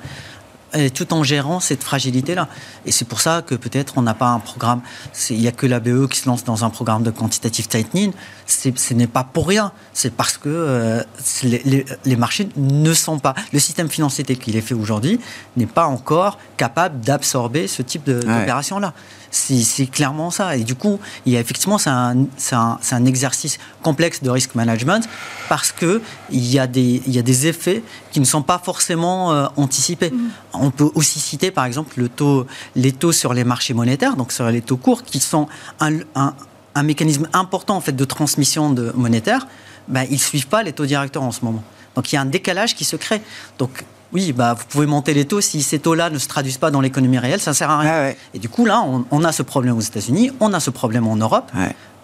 [0.93, 2.47] tout en gérant cette fragilité-là.
[2.85, 4.81] Et c'est pour ça que peut-être on n'a pas un programme,
[5.29, 8.11] il n'y a que la BE qui se lance dans un programme de quantitative tightening.
[8.45, 11.03] Ce n'est pas pour rien, c'est parce que euh,
[11.43, 15.19] les, marchés ne sont pas, le système financier tel qu'il est fait aujourd'hui
[15.57, 18.93] n'est pas encore capable d'absorber ce type d'opération-là.
[19.37, 20.55] C'est clairement ça.
[20.55, 24.55] Et du coup, il y a effectivement, c'est un, un, un, exercice complexe de risk
[24.55, 25.07] management
[25.49, 25.99] parce qu'il
[26.31, 30.11] y, a des, il y a des effets qui ne sont pas forcément euh, anticipés.
[30.11, 30.29] Mm.
[30.53, 34.31] On peut aussi citer, par exemple, le taux, les taux sur les marchés monétaires, donc
[34.31, 35.49] sur les taux courts, qui sont
[35.81, 36.33] un, un,
[36.73, 39.47] un mécanisme important en fait, de transmission de monétaire.
[39.89, 41.63] Ben, ils ne suivent pas les taux directeurs en ce moment.
[41.95, 43.21] Donc il y a un décalage qui se crée.
[43.59, 43.83] Donc
[44.15, 45.41] oui, bah, vous pouvez monter les taux.
[45.41, 48.13] Si ces taux-là ne se traduisent pas dans l'économie réelle, ça ne sert à rien.
[48.33, 51.17] Et du coup, là, on, a ce problème aux États-Unis, on a ce problème en
[51.17, 51.51] Europe.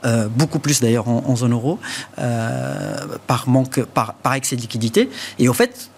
[0.04, 1.80] Euh, beaucoup plus d'ailleurs en, zone euro,
[2.19, 2.97] euh,
[3.28, 5.10] par manque, par, par excès de liquidité.
[5.39, 5.89] Et en fait,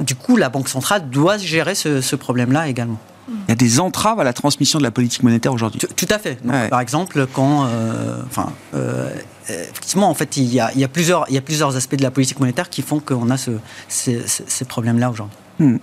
[0.00, 2.98] du coup, la Banque centrale doit gérer ce, problème-là également.
[3.30, 5.80] Il y a des entraves à la transmission de la politique monétaire aujourd'hui.
[5.80, 6.38] Tout, à fait.
[6.68, 8.52] Par exemple, quand, euh, enfin,
[9.48, 11.96] effectivement, en fait, il y, a, il y, a plusieurs, il y a plusieurs aspects
[11.96, 13.52] de la politique monétaire qui font qu'on a ce,
[13.88, 15.38] ces problèmes-là aujourd'hui.
[15.58, 15.76] Hmm.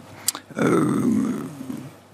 [0.58, 1.02] Euh,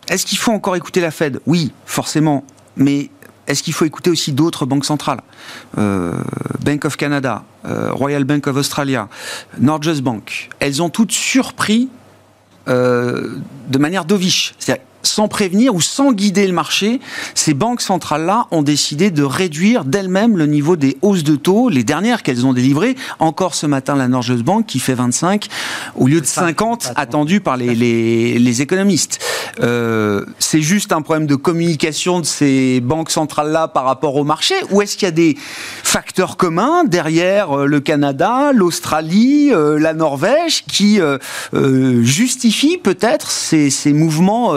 [0.08, 1.40] est-ce qu'il faut encore écouter la Fed?
[1.46, 2.44] Oui, forcément.
[2.78, 3.10] Mais
[3.48, 5.22] est-ce qu'il faut écouter aussi d'autres banques centrales?
[5.78, 6.14] Euh,
[6.64, 9.08] Bank of Canada, euh, Royal Bank of Australia,
[9.60, 10.50] Norges Bank.
[10.60, 11.90] Elles ont toutes surpris
[12.68, 14.56] de manière dovish.
[15.06, 17.00] Sans prévenir ou sans guider le marché,
[17.34, 21.84] ces banques centrales-là ont décidé de réduire d'elles-mêmes le niveau des hausses de taux, les
[21.84, 22.96] dernières qu'elles ont délivrées.
[23.20, 25.48] Encore ce matin, la Norges Bank qui fait 25
[25.96, 29.20] au lieu de 50 attendus par les, les, économistes.
[29.62, 34.56] Euh, c'est juste un problème de communication de ces banques centrales-là par rapport au marché
[34.72, 35.38] ou est-ce qu'il y a des
[35.84, 41.00] facteurs communs derrière euh, le Canada, l'Australie, euh, la Norvège qui
[42.02, 44.56] justifient peut-être ces, ces mouvements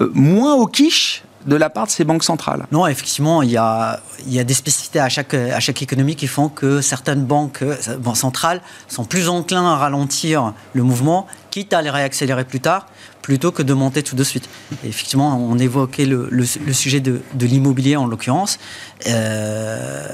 [0.00, 2.66] euh, moins au quiche de la part de ces banques centrales.
[2.70, 5.34] Non, effectivement, il y a, il y a des spécificités à chaque,
[5.82, 10.82] économie qui font que certaines banques, euh, banques centrales sont plus enclins à ralentir le
[10.82, 12.86] mouvement, quitte à les réaccélérer plus tard,
[13.22, 14.48] plutôt que de monter tout de suite.
[14.84, 18.58] effectivement, on évoquait le, sujet de, l'immobilier en l'occurrence.
[19.06, 20.08] Euh,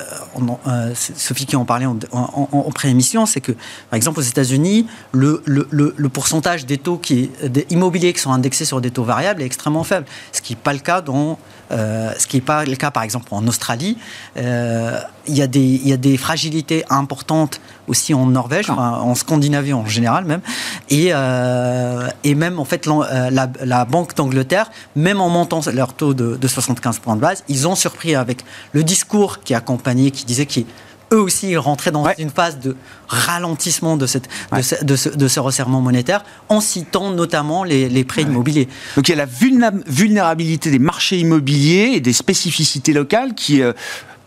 [0.67, 3.53] euh, Sophie qui en parlait en, en, pré-émission, c'est que,
[3.91, 7.01] par exemple, aux États-Unis, le, pourcentage des taux
[7.71, 10.73] immobiliers qui sont indexés sur des taux variables est extrêmement faible, ce qui n'est pas
[10.73, 11.39] le cas dans
[11.71, 13.99] euh, ce qui n'est pas le cas, par exemple, en Australie.
[14.37, 20.41] Euh, il, y a des, fragilités importantes aussi en Norvège, en Scandinavie en général même.
[20.89, 26.49] Et, euh, même, en fait, la, Banque d'Angleterre, même en montant leur taux de, de
[26.49, 30.67] 75 points de base, ils ont surpris avec le discours qui accompagnait, qui disait qu'ils
[31.13, 32.77] eux aussi rentraient dans une phase de
[33.09, 34.29] ralentissement de, cette,
[34.83, 38.69] de, ce, resserrement monétaire, en citant notamment les, prêts immobiliers.
[38.97, 43.63] Donc il y a la vulnérabilité des marchés immobiliers et des spécificités locales qui...
[43.63, 43.73] Euh,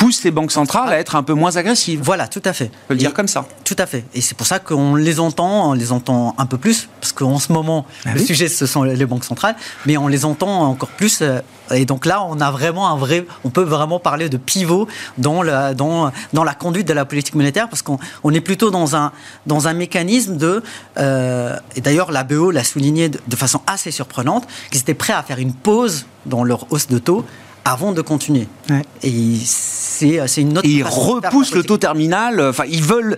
[0.01, 2.01] pousse les banques centrales à être un peu moins agressives.
[2.03, 2.71] Voilà, tout à fait.
[2.85, 3.45] On peut le dire comme ça.
[3.63, 4.03] Tout à fait.
[4.15, 7.37] Et c'est pour ça qu'on les entend, on les entend un peu plus, parce qu'en
[7.37, 8.25] ce moment, Ah le oui.
[8.25, 11.19] sujet, ce sont les banques centrales, mais on les entend encore plus.
[11.21, 11.39] euh,
[11.71, 14.87] Et donc là, on a vraiment un vrai, on peut vraiment parler de pivot
[15.19, 18.71] dans la, dans, dans la conduite de la politique monétaire, parce qu'on on est plutôt
[18.71, 19.11] dans un,
[19.45, 20.63] dans un mécanisme de,
[20.97, 25.13] euh, et d'ailleurs la BE l'a souligné de, de façon assez surprenante, qu'ils étaient prêts
[25.13, 27.23] à faire une pause dans leur hausse de taux
[27.65, 28.47] avant de continuer.
[28.69, 28.81] Ouais.
[29.03, 32.39] Et c'est une autre Et ils repoussent le taux terminal.
[32.39, 33.17] euh, Enfin, ils veulent,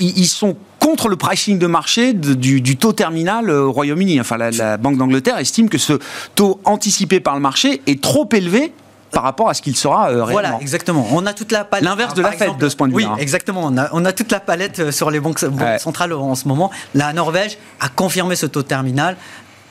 [0.00, 3.72] ils, ils sont contre le pricing de marché de- du, du taux terminal euh, au
[3.72, 4.20] Royaume-Uni.
[4.20, 5.94] Enfin, la, la Banque d'Angleterre estime que ce
[6.34, 8.72] taux anticipé par le marché est trop élevé
[9.12, 10.32] par rapport à ce qu'il sera euh, réellement.
[10.32, 11.06] Voilà, exactement.
[11.12, 11.84] On a toute la palette.
[11.88, 13.20] L'inverse de la Fed, de ce point de Oui, vue-là, hein.
[13.20, 13.62] exactement.
[13.64, 15.78] On a, on a toute la palette sur les banques, banques Ouais.
[15.78, 16.70] centrales en ce moment.
[16.96, 19.16] La Norvège a confirmé ce taux terminal.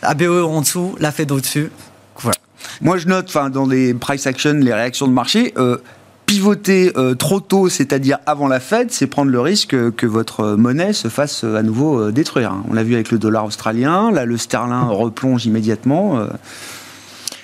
[0.01, 1.71] La BE en dessous, la Fed au-dessus.
[2.19, 2.37] Voilà.
[2.81, 5.77] Moi, je note, enfin, dans les price action, les réactions de marché, euh,
[6.25, 10.55] pivoter euh, trop tôt, c'est-à-dire avant la Fed, c'est prendre le risque euh, que votre
[10.55, 12.51] monnaie se fasse euh, à nouveau détruire.
[12.51, 12.63] hein.
[12.69, 16.19] On l'a vu avec le dollar australien, là, le sterling replonge immédiatement.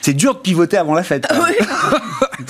[0.01, 1.25] C'est dur de pivoter avant la Fed.
[1.29, 1.53] quand même.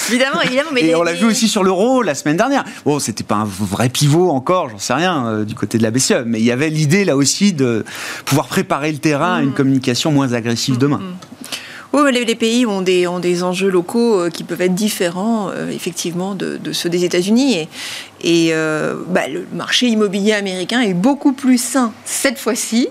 [0.08, 0.69] évidemment, évidemment.
[0.71, 2.63] Mais Et les- on l'a vu aussi sur l'euro la semaine dernière.
[2.86, 5.89] Bon, c'était pas un vrai pivot encore, j'en sais rien, euh, du côté de la
[5.91, 7.84] BCE, mais il y avait l'idée là aussi de
[8.25, 11.01] pouvoir préparer le terrain à une communication moins agressive demain.
[11.91, 16.60] Oui, les, pays ont des, enjeux locaux euh, qui peuvent être différents, euh, effectivement, de,
[16.71, 17.67] ceux des États-Unis.
[18.21, 22.89] Et, euh, bah, le marché immobilier américain est beaucoup plus sain cette fois-ci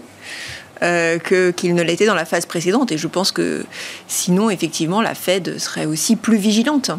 [0.80, 2.92] qu'il ne l'était dans la phase précédente.
[2.92, 3.64] Et je pense que
[4.06, 6.92] sinon, effectivement, la Fed serait aussi plus vigilante.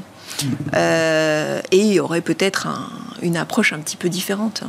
[1.71, 2.89] Et y aurait peut-être un-
[3.21, 4.63] une approche un petit peu différente.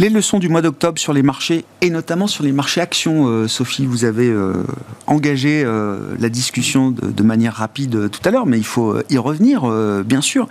[0.00, 3.48] Les leçons du mois d'octobre sur les marchés, et notamment sur les marchés actions, euh,
[3.48, 4.54] Sophie, vous avez euh,
[5.06, 9.18] engagé euh, la discussion de, de manière rapide tout à l'heure, mais il faut y
[9.18, 9.70] revenir,
[10.06, 10.48] bien sûr.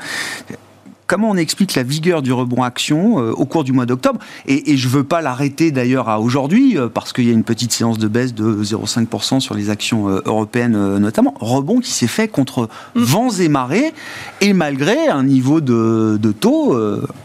[1.08, 4.20] Comment on explique la vigueur du rebond action au cours du mois d'octobre?
[4.46, 7.44] Et, et je ne veux pas l'arrêter d'ailleurs à aujourd'hui, parce qu'il y a une
[7.44, 11.34] petite séance de baisse de 0,5% sur les actions européennes notamment.
[11.40, 13.96] Rebond qui s'est fait contre vents et marées,
[14.42, 16.78] et malgré un niveau de, de taux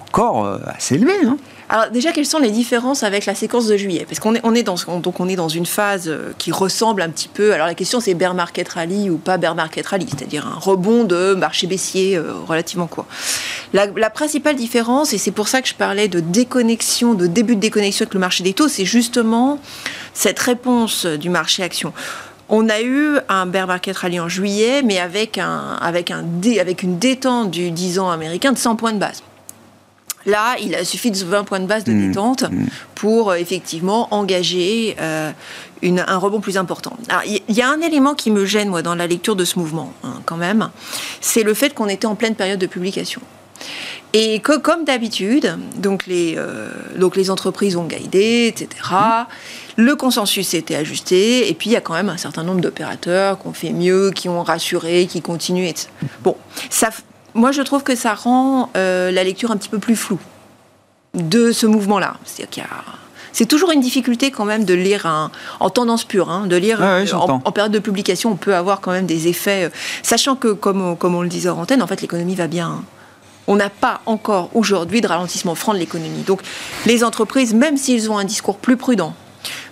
[0.09, 1.13] encore assez élevé.
[1.27, 1.37] hein.
[1.75, 4.07] Alors déjà, quelles sont les différences avec la séquence de juillet?
[4.09, 7.03] Parce qu'on est, on est, dans, donc on est dans une phase euh, qui ressemble
[7.03, 7.53] un petit peu...
[7.53, 11.03] Alors la question, c'est bear market rally ou pas bear market rally, c'est-à-dire un rebond
[11.03, 13.07] de marché baissier euh, relativement court.
[13.73, 17.61] La, principale différence, et c'est pour ça que je parlais de déconnexion, de début de
[17.61, 19.59] déconnexion avec le marché des taux, c'est justement
[20.13, 21.93] cette réponse du marché action.
[22.49, 26.25] On a eu un bear market rally en juillet, mais avec, un, avec, un
[26.61, 29.25] avec une détente du 10 ans américain de 100 points de base.
[30.27, 32.45] Là, il a suffi de 20 points de base de Mmh, détente
[32.95, 35.31] pour euh, effectivement engager euh,
[35.83, 36.97] une- un rebond plus important.
[37.27, 39.93] Il y, a un élément qui me gêne, moi, dans la lecture de ce mouvement,
[40.03, 40.71] hein, quand même,
[41.21, 43.21] c'est le fait qu'on était en pleine période de publication.
[44.13, 48.69] Et que, comme d'habitude, donc les, euh, donc les entreprises ont guidé, etc.
[49.77, 53.39] Le consensus été ajusté, et puis il y a quand même un certain nombre d'opérateurs
[53.41, 55.67] qui ont fait mieux, qui ont rassuré, qui continuent.
[55.67, 55.89] etc.
[56.23, 56.37] Bon,
[56.71, 56.91] ça,
[57.35, 60.19] moi je trouve que ça rend euh, la lecture un petit peu plus floue
[61.15, 62.15] de ce mouvement-là.
[62.25, 62.71] C'est-à-dire qu'il y a-
[63.33, 66.79] C'est toujours une difficulté quand même de lire un- en tendance pure, hein, de lire
[66.81, 67.43] euh, j'entends.
[67.45, 69.71] en, en période de publication, on peut avoir quand même des effets, euh,
[70.05, 72.69] sachant que comme, on- comme on le disait en antenne, en fait l'économie va bien.
[72.69, 72.85] hein.
[73.47, 76.23] On n'a pas encore aujourd'hui de ralentissement franc de l'économie.
[76.23, 76.41] Donc
[76.87, 79.15] les entreprises, même s'ils ont un discours plus prudent,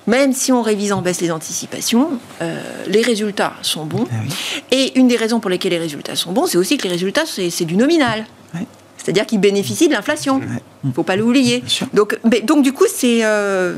[0.07, 2.09] même si on révise en baisse les anticipations,
[2.41, 4.07] euh, les résultats sont bons.
[4.71, 7.23] Et une des raisons pour lesquelles les résultats sont bons, c'est aussi que les résultats,
[7.27, 8.27] c'est du nominal.
[8.99, 10.41] C'est-à-dire qu'ils bénéficient de l'inflation.
[10.85, 11.65] Il ne faut pas l'oublier.
[11.93, 13.75] Donc, mais- donc du coup, c'est euh,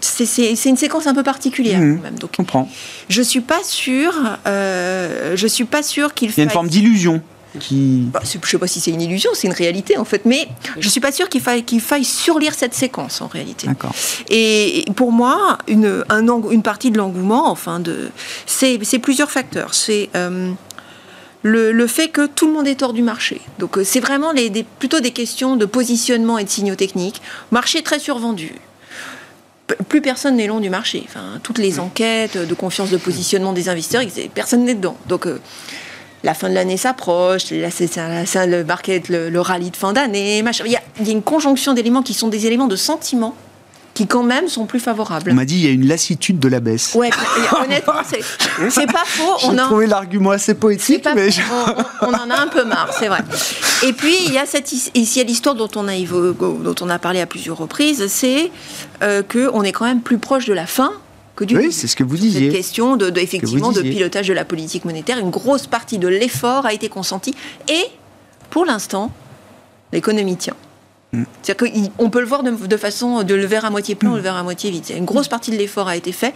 [0.00, 1.80] c'est- une séquence un peu particulière.
[1.80, 1.96] Mhm.
[1.96, 2.18] quand même.
[2.20, 2.68] Donc, Je comprends.
[3.08, 4.14] je suis pas sûre.
[4.46, 7.20] euh, je suis pas sûre qu'il Il y a une faille- forme d'illusion
[7.60, 8.02] qui.
[8.12, 10.88] bah, je sais pas si c'est une illusion, c'est une réalité en fait, mais je
[10.88, 13.66] suis pas sûre qu'il faille, qu'il faille surlire cette séquence en réalité.
[13.66, 13.92] D'accord.
[14.30, 18.10] Et pour moi, une, un eng- une partie de l'engouement, enfin, de,
[18.46, 19.74] c'est, c'est plusieurs facteurs.
[19.74, 20.52] C'est euh,
[21.42, 23.40] le, le fait que tout le monde est hors du marché.
[23.58, 27.22] Donc, euh, c'est vraiment les, des- plutôt des questions de positionnement et de signaux techniques.
[27.50, 28.54] Marché très survendu.
[29.88, 31.04] Plus personne n'est long du marché.
[31.06, 34.02] Enfin, toutes les enquêtes de confiance de positionnement des investisseurs,
[34.34, 34.96] personne n'est dedans.
[35.08, 35.38] Donc, euh,
[36.24, 37.96] la fin de l'année s'approche, là, c'est,
[38.46, 40.64] le market, le, le rallye de fin d'année, machin.
[40.66, 43.34] Il y, a, il y a une conjonction d'éléments qui sont des éléments de sentiment
[43.94, 45.32] qui quand même sont plus favorables.
[45.32, 46.94] On m'a dit il y a une lassitude de la baisse.
[46.94, 47.10] Ouais,
[47.64, 47.94] honnêtement,
[48.70, 49.24] c'est, pas faux.
[49.40, 51.30] J'ai On, en- trouvé l'argument assez poétique, mais
[52.02, 53.20] on, en a un peu marre, c'est vrai.
[53.84, 56.88] Et puis il y a cette ici a l'histoire dont on a évo- dont on
[56.90, 58.52] a parlé à plusieurs reprises, c'est
[59.02, 60.92] euh, que on est quand même plus proche de la fin
[61.38, 62.48] que du oui, c'est ce que vous Cette disiez.
[62.50, 66.66] question de, de- effectivement de pilotage de la politique monétaire, une grosse partie de l'effort
[66.66, 67.34] a été consentie
[67.68, 67.84] et
[68.50, 69.10] pour l'instant,
[69.92, 70.54] l'économie tient.
[71.12, 71.22] Mm.
[71.42, 74.16] C'est-à-dire qu'on peut le voir de, de façon de le verre à moitié plein ou
[74.16, 74.84] le verre à moitié vide.
[74.96, 76.34] Une grosse partie de l'effort a été fait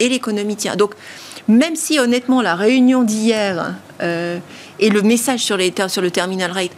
[0.00, 0.76] et l'économie tient.
[0.76, 0.94] Donc,
[1.46, 4.38] même si honnêtement la réunion d'hier euh,
[4.78, 6.72] et le message sur, les, sur le terminal rate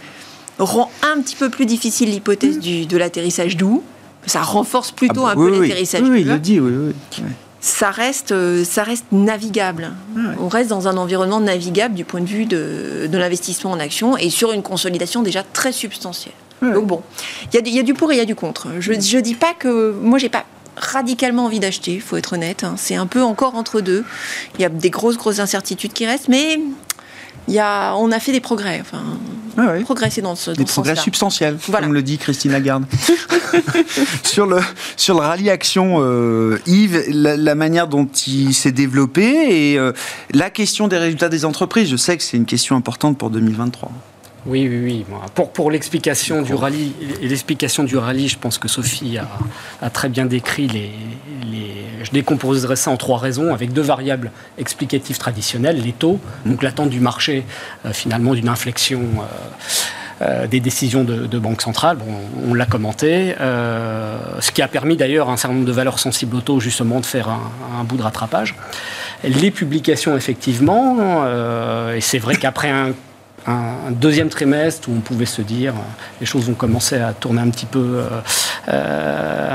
[0.58, 3.82] rend un petit peu plus difficile l'hypothèse du- de l'atterrissage doux,
[4.26, 5.68] ça renforce plutôt Ah un bah, peu oui, oui.
[5.68, 6.94] l'atterrissage Oui, oui, il doux le dit, oui, oui.
[7.24, 7.30] Ouais.
[7.64, 9.92] Ça reste, euh, ça reste navigable.
[10.40, 14.16] On reste dans un environnement navigable du point de vue de, de l'investissement en actions
[14.18, 16.34] et sur une consolidation déjà très substantielle.
[16.60, 17.02] Donc bon,
[17.52, 18.68] il y, a du- il y a du pour et il y a du contre.
[18.80, 19.92] Je ne dis pas que...
[20.00, 20.44] Moi, j'ai pas
[20.76, 22.64] radicalement envie d'acheter, il faut être honnête.
[22.64, 22.74] hein.
[22.78, 24.04] C'est un peu encore entre deux.
[24.56, 26.60] Il y a des grosses, grosses incertitudes qui restent, mais
[27.48, 28.80] y a, on a fait des progrès.
[28.80, 29.02] Enfin,
[29.84, 31.86] progressé dans ce, dans Des ce progrès substantiels, Voilà.
[31.86, 32.84] comme le dit Christine Lagarde.
[34.24, 34.60] sur, le,
[34.96, 39.92] sur le rallye action, euh, Yves, la, la manière dont il s'est développé et euh,
[40.32, 43.90] la question des résultats des entreprises, je sais que c'est une question importante pour 2023.
[44.44, 45.04] Oui, oui, oui.
[45.34, 49.28] Pour, pour l'explication du rallye, et l'explication du rallye, je pense que Sophie a,
[49.80, 50.90] a très bien décrit les,
[51.50, 56.62] les- Je décomposerai ça en trois raisons, avec deux variables explicatives traditionnelles les taux, donc
[56.64, 57.44] l'attente du marché,
[57.86, 59.00] euh, finalement, d'une inflexion.
[59.00, 59.22] euh,
[60.20, 62.04] euh, des décisions de, de banque centrale, bon,
[62.48, 65.98] on l'a commenté, euh, ce qui a permis d'ailleurs à un certain nombre de valeurs
[65.98, 67.40] sensibles au taux justement de faire un,
[67.80, 68.54] un bout de rattrapage.
[69.24, 72.90] Les publications effectivement, euh, et c'est vrai qu'après un
[73.46, 75.74] un deuxième trimestre où on pouvait se dire
[76.20, 78.20] les choses vont commencer à tourner un petit peu euh,
[78.68, 79.48] euh,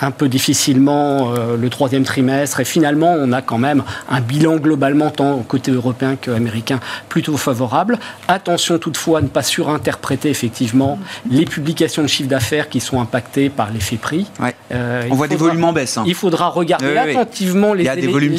[0.00, 4.56] un, peu difficilement euh, le troisième trimestre et finalement on a quand même un bilan
[4.56, 7.98] globalement tant côté européen qu'américain plutôt favorable.
[8.28, 10.98] Attention toutefois à ne pas surinterpréter effectivement
[11.30, 14.26] les publications de chiffre d'affaires qui sont impactées par l'effet prix.
[14.40, 14.54] Ouais.
[14.72, 15.96] Euh, On voit des volumes en baisse.
[15.98, 16.04] hein.
[16.06, 17.10] il faudra regarder Oui, oui.
[17.10, 17.84] attentivement les,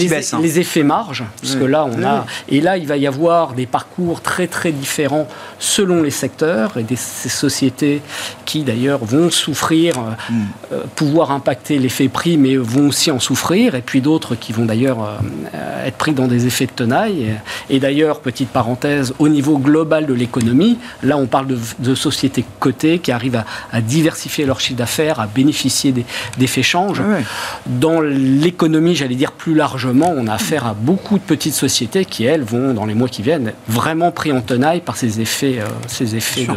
[0.08, 0.40] baissent, hein.
[0.42, 1.72] les effets marge, puisque Oui.
[1.72, 5.28] là on a et là il va y avoir des parcours très très différents
[5.60, 8.02] selon les secteurs et des ces sociétés
[8.46, 10.44] qui d'ailleurs vont souffrir, euh, Hmm.
[10.74, 14.66] euh, pouvoir impacter l'effet prix, mais vont aussi en souffrir, et puis d'autres qui vont
[14.66, 17.36] d'ailleurs euh, être pris dans des effets de tenaille.
[17.70, 21.96] Et, et d'ailleurs, petite parenthèse, au niveau global de l'économie, là on parle de, de
[21.96, 26.06] sociétés cotées qui arrivent à, à diversifier leur chiffre d'affaires, à bénéficier des-
[26.38, 27.00] d'effets change.
[27.00, 27.24] Ouais, ouais.
[27.66, 32.26] Dans l'économie, j'allais dire plus largement, on a affaire à beaucoup de petites sociétés qui,
[32.26, 35.68] elles, vont, dans les mois qui viennent, vraiment pris en tenaille par ces effets, euh,
[35.88, 36.52] ces effets de,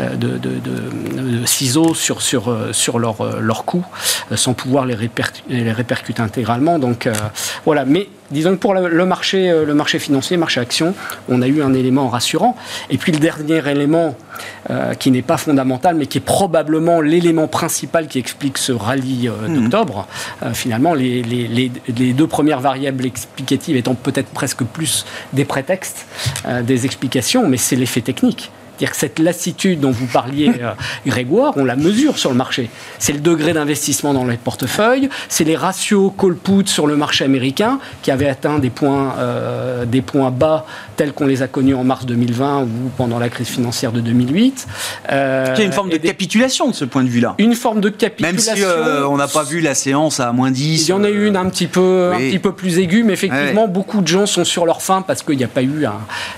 [0.00, 3.62] euh, de, de- de- de ciseaux sur, sur, euh, sur leur, leur
[4.32, 4.96] euh, sans pouvoir les,
[5.48, 6.80] les répercuter intégralement.
[6.80, 7.08] Donc
[7.64, 10.94] voilà, mais disons que pour le, marché, euh, le marché financier, marché action,
[11.28, 12.56] on a eu un élément rassurant.
[12.90, 14.16] Et puis le dernier élément,
[14.70, 19.28] euh, qui n'est pas fondamental, mais qui est probablement l'élément principal qui explique ce rallye
[19.28, 20.06] euh, d'octobre,
[20.42, 25.44] euh, finalement, les, les- les- les deux premières variables explicatives étant peut-être presque plus des
[25.44, 26.06] prétextes,
[26.62, 28.50] des explications, mais c'est l'effet technique.
[28.78, 30.70] C'est-à-dire que cette lassitude dont vous parliez, euh,
[31.04, 32.70] Grégoire, on la mesure sur le marché.
[33.00, 37.80] C'est le degré d'investissement dans les portefeuilles, c'est les ratios call-put sur le marché américain
[38.02, 40.64] qui avaient atteint des points, euh, des points bas
[40.96, 44.66] tels qu'on les a connus en mars 2020 ou pendant la crise financière de 2008.
[45.10, 47.34] Euh, Il y a une forme de des- capitulation de ce point de vue-là.
[47.38, 48.54] une forme de Même capitulation.
[48.54, 50.86] si euh, on n'a pas vu la séance à moins 10.
[50.86, 53.14] Il y en a eu une un petit peu, un petit peu plus aiguë, mais
[53.14, 55.94] effectivement, beaucoup de gens sont sur leur faim parce qu'il n'y a pas eu, un,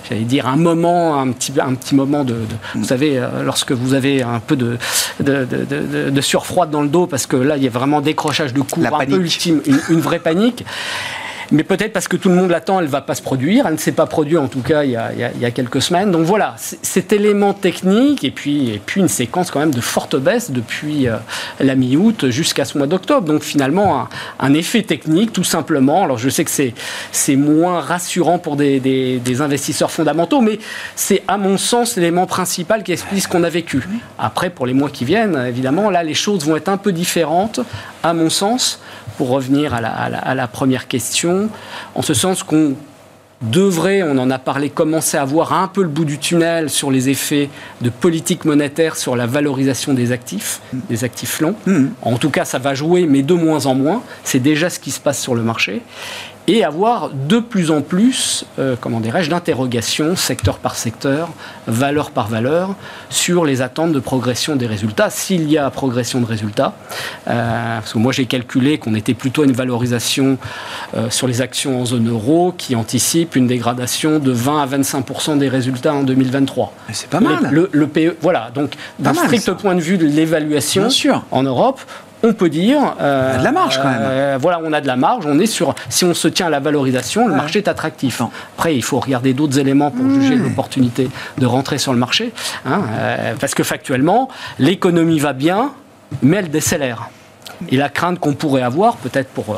[0.08, 3.72] j'allais dire, un moment, un petit, un petit moment de, de- vous savez, euh, lorsque
[3.72, 4.76] vous avez un peu de,
[5.20, 8.00] de, de, de- de surfroide dans le dos, parce que là, il y a vraiment
[8.00, 10.64] décrochage de cours un peu ultime, une, une vraie panique.
[11.52, 13.66] Mais peut-être parce que tout le monde l'attend, elle ne va pas se produire.
[13.66, 16.10] Elle ne s'est pas produite, en tout cas, il y a, quelques semaines.
[16.10, 21.08] Donc voilà, cet élément technique et puis, une séquence quand même de forte baisse depuis
[21.08, 21.16] euh,
[21.58, 23.26] la mi-août jusqu'à ce mois d'octobre.
[23.26, 24.08] Donc finalement,
[24.38, 26.04] un, effet technique, tout simplement.
[26.04, 30.58] Alors je sais que c'est, moins rassurant pour des investisseurs fondamentaux, mais
[30.96, 33.82] c'est à mon sens l'élément principal qui explique ce qu'on a vécu.
[34.18, 37.60] Après, pour les mois qui viennent, évidemment, là, les choses vont être un peu différentes,
[38.02, 38.80] à mon sens,
[39.16, 41.50] pour revenir à la, à la- à la première question,
[41.94, 42.74] en ce sens qu'on
[43.42, 46.90] devrait, on en a parlé, commencer à voir un peu le bout du tunnel sur
[46.90, 47.48] les effets
[47.80, 51.54] de politique monétaire sur la valorisation des actifs, des actifs longs.
[51.66, 51.92] Mhm.
[52.02, 54.02] En tout cas, ça va jouer, mais de moins en moins.
[54.24, 55.80] C'est déjà ce qui se passe sur le marché.
[56.52, 61.28] Et avoir de plus en plus, euh, comment dirais-je, d'interrogations, secteur par secteur,
[61.68, 62.74] valeur par valeur,
[63.08, 66.74] sur les attentes de progression des résultats, s'il y a progression de résultats.
[67.28, 70.38] Euh, parce que moi, j'ai calculé qu'on était plutôt à une valorisation
[70.96, 75.38] euh, sur les actions en zone euro qui anticipe une dégradation de 20 à 25%
[75.38, 76.72] des résultats en 2023.
[76.88, 77.48] Mais C'est pas mal.
[77.52, 79.54] Le, le PE, voilà, donc d'un strict ça.
[79.54, 80.88] point de vue de l'évaluation
[81.30, 81.80] en Europe,
[82.22, 82.96] on peut dire.
[83.00, 83.98] Euh, de la marge quand même.
[84.00, 85.24] Euh, voilà, on a de la marge.
[85.26, 85.74] On est sur.
[85.88, 88.22] Si on se tient à la valorisation, le marché est attractif.
[88.56, 92.32] Après, il faut regarder d'autres éléments pour juger de l'opportunité de rentrer sur le marché.
[92.66, 95.72] Hein, euh, parce que factuellement, l'économie va bien,
[96.22, 97.08] mais elle décélère.
[97.68, 99.56] Et la crainte qu'on pourrait avoir, peut-être pour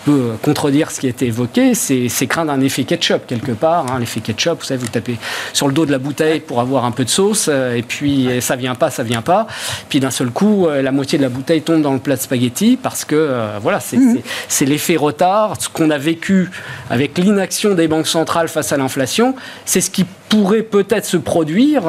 [0.00, 3.86] peut contredire ce qui a été évoqué, c'est craindre un effet ketchup quelque part.
[3.90, 3.98] Hein.
[4.00, 5.16] L'effet ketchup, vous savez, vous tapez
[5.52, 8.28] sur le dos de la bouteille pour avoir un peu de sauce, euh, et puis
[8.40, 9.46] ça vient pas, ça vient pas.
[9.88, 12.20] Puis d'un seul coup, euh, la moitié de la bouteille tombe dans le plat de
[12.20, 14.20] spaghetti parce que euh, voilà, Mhm.
[14.48, 15.54] c'est l'effet retard.
[15.60, 16.50] Ce qu'on a vécu
[16.90, 19.34] avec l'inaction des banques centrales face à l'inflation,
[19.64, 21.82] c'est ce qui pourrait peut-être se produire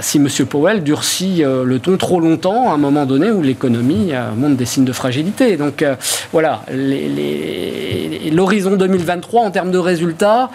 [0.00, 0.28] si M.
[0.48, 4.84] Powell durcit le ton trop longtemps à un moment donné où l'économie montre des signes
[4.84, 5.56] de fragilité.
[5.56, 5.84] Donc
[6.32, 6.62] voilà,
[8.32, 10.50] l'horizon 2023 en termes de résultats,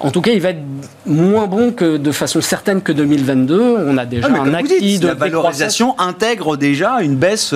[0.00, 0.62] en tout cas, il va être
[1.06, 3.76] moins bon que de façon certaine que 2022.
[3.86, 7.54] On a déjà ah, un acquis de la valorisation intègre déjà une baisse.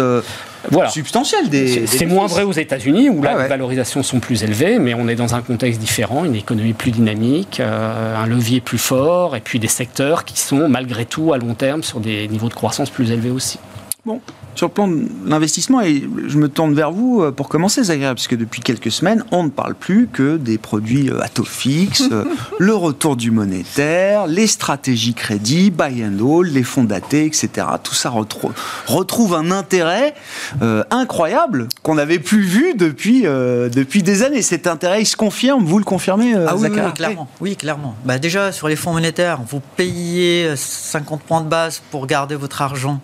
[0.73, 1.87] Euh, substantielle des.
[1.87, 5.15] C'est moins vrai aux États-Unis où là, les valorisations sont plus élevées, mais on est
[5.15, 9.59] dans un contexte différent, une économie plus dynamique, euh, un levier plus fort, et puis
[9.59, 13.11] des secteurs qui sont malgré tout à long terme sur des niveaux de croissance plus
[13.11, 13.59] élevés aussi.
[14.05, 14.21] Bon,
[14.55, 18.15] sur le plan de l'investissement, et je me tourne vers vous euh, pour commencer, Zagreb,
[18.15, 22.05] parce que depuis quelques semaines, on ne parle plus que des produits à taux fixe,
[22.13, 22.25] euh,
[22.59, 27.67] le retour du monétaire, les stratégies crédit, buy and hold, les fonds datés, etc.
[27.83, 30.15] Tout ça retrouve un intérêt
[30.63, 34.43] euh, incroyable qu'on n'avait plus vu depuis, depuis des années.
[34.43, 37.29] Cet intérêt, il se confirme, vous le confirmez, ah, oui, clairement.
[37.41, 37.97] Oui, clairement.
[38.05, 42.63] Bah, déjà, sur les fonds monétaires, vous payez 50 points de base pour garder votre
[42.63, 43.01] argent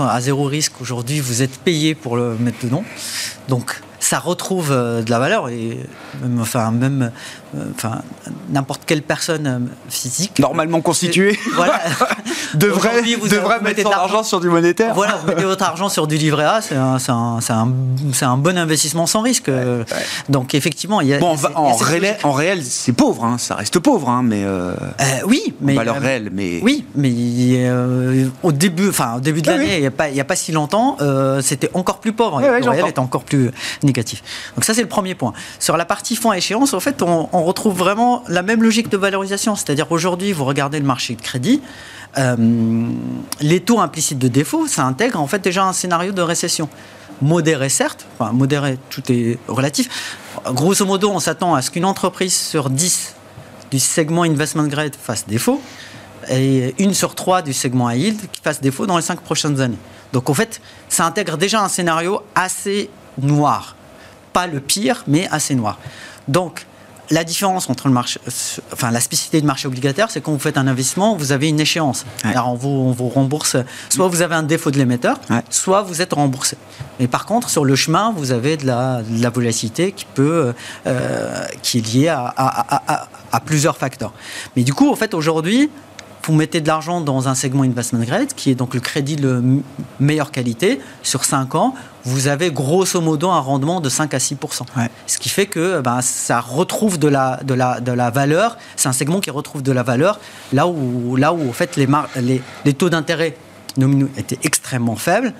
[0.00, 0.80] à zéro risque.
[0.80, 2.84] Aujourd'hui, vous êtes payé pour le mettre dedans.
[3.48, 5.78] Donc, ça retrouve euh, de la valeur et
[6.20, 7.10] même, enfin même
[7.74, 8.02] enfin
[8.50, 11.38] n'importe quelle personne euh, physique normalement constituée.
[11.54, 11.80] voilà.
[12.54, 14.94] Devrait devrait mettre son argent sur du monétaire.
[14.94, 17.72] Voilà vous mettez votre argent sur du livret A c'est un, un, un,
[18.22, 19.50] un, bon investissement sans risque
[20.28, 23.80] donc effectivement il y a, bon, en, réel, en réel c'est pauvre hein, ça reste
[23.80, 24.44] pauvre hein, mais
[25.26, 27.68] oui mais valeur réelle mais oui mais
[28.42, 30.36] au début enfin au début de l'année il n'y a pas il y a pas
[30.36, 30.96] si longtemps
[31.40, 32.40] c'était encore plus pauvre.
[32.40, 33.50] Le réel était encore plus
[33.84, 35.32] donc ça, c'est le premier point.
[35.58, 38.96] Sur la partie fonds à échéance, en fait, on, retrouve vraiment la même logique de
[38.96, 39.56] valorisation.
[39.56, 41.62] C'est-à-dire aujourd'hui, vous regardez le marché de crédit,
[42.18, 42.36] euh,
[43.40, 46.68] les taux implicites de défaut, ça intègre en fait déjà un scénario de récession.
[47.22, 50.18] Modéré certes, modéré, tout est relatif.
[50.46, 53.14] Grosso modo, on s'attend à ce qu'une entreprise sur 10
[53.70, 55.60] du segment investment grade fasse défaut
[56.30, 59.60] et une sur trois du segment high yield qui fasse défaut dans les cinq prochaines
[59.60, 59.78] années.
[60.12, 63.76] Donc en fait, ça intègre déjà un scénario assez noir
[64.34, 65.78] pas le pire, mais assez noir.
[66.28, 66.66] Donc,
[67.10, 68.20] la différence entre le marché,
[68.72, 71.60] enfin la spécificité du marché obligataire, c'est quand vous faites un investissement, vous avez une
[71.60, 72.04] échéance.
[72.22, 73.56] Alors on vous, vous, rembourse,
[73.90, 76.56] soit vous avez un défaut de l'émetteur, soit vous êtes remboursé.
[77.00, 80.54] Mais par contre, sur le chemin, vous avez de la, la volatilité qui peut,
[80.86, 84.12] euh, qui est liée à, à, à, plusieurs facteurs.
[84.56, 85.70] Mais du coup, en fait, aujourd'hui,
[86.26, 89.42] vous mettez de l'argent dans un segment investment grade, qui est donc le crédit de
[90.00, 94.62] meilleure qualité, sur 5 ans, vous avez grosso modo un rendement de 5 à 6%
[95.06, 98.88] Ce qui fait que ben, ça retrouve de la, de la, de la valeur, c'est
[98.88, 100.18] un segment qui retrouve de la valeur
[100.52, 101.88] là où, là où en fait, les,
[102.20, 103.36] les, les taux d'intérêt
[103.76, 105.32] nominaux étaient extrêmement faibles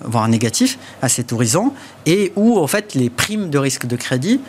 [0.00, 1.72] voire négatifs à cet horizon,
[2.06, 4.40] et où en fait les primes de risque de crédit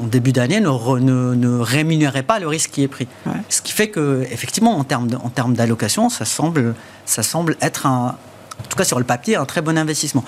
[0.00, 3.08] en début d'année ne, ne, rémunérait pas le risque qui est pris.
[3.48, 6.74] Ce qui fait que, effectivement, en termes, d'allocation, ça semble,
[7.04, 8.16] ça semble être un,
[8.58, 10.24] en tout cas sur le papier, un très bon investissement.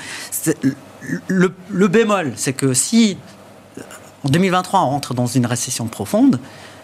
[1.29, 3.17] Le, le, bémol, c'est que si
[4.25, 6.39] en 2023 on rentre dans une récession profonde,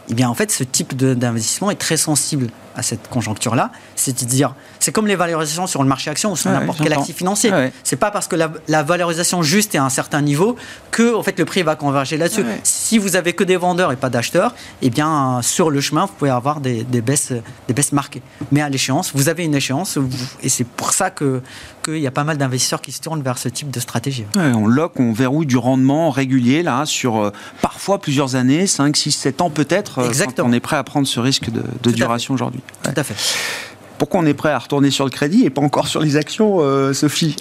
[0.09, 3.71] eh bien en fait ce type d'investissement est très sensible à cette conjoncture-là.
[3.95, 7.51] C'est-à-dire, c'est comme les valorisations sur le marché action ou sur n'importe quel actif financier.
[7.83, 10.57] C'est pas parce que la, valorisation juste est à un certain niveau
[10.91, 12.45] que en fait, le prix va converger là-dessus.
[12.63, 16.13] Si vous avez que des vendeurs et pas d'acheteurs, eh bien, sur le chemin, vous
[16.13, 17.33] pouvez avoir des, baisses,
[17.69, 18.23] des baisses marquées.
[18.53, 19.99] Mais à l'échéance, vous avez une échéance
[20.43, 21.41] et c'est pour ça qu'il
[21.99, 24.25] y a pas mal d'investisseurs qui se tournent vers ce type de stratégie.
[24.35, 27.31] on lock, on verrouille du rendement régulier là, sur euh,
[27.63, 30.49] parfois plusieurs années, 5, 6, 7 ans peut-être, euh, Exactement.
[30.49, 32.61] on est prêt à prendre ce risque de, de duration aujourd'hui.
[32.83, 33.17] Tout à fait.
[33.99, 36.59] Pourquoi on est prêt à retourner sur le crédit et pas encore sur les actions,
[36.61, 37.37] euh, Sophie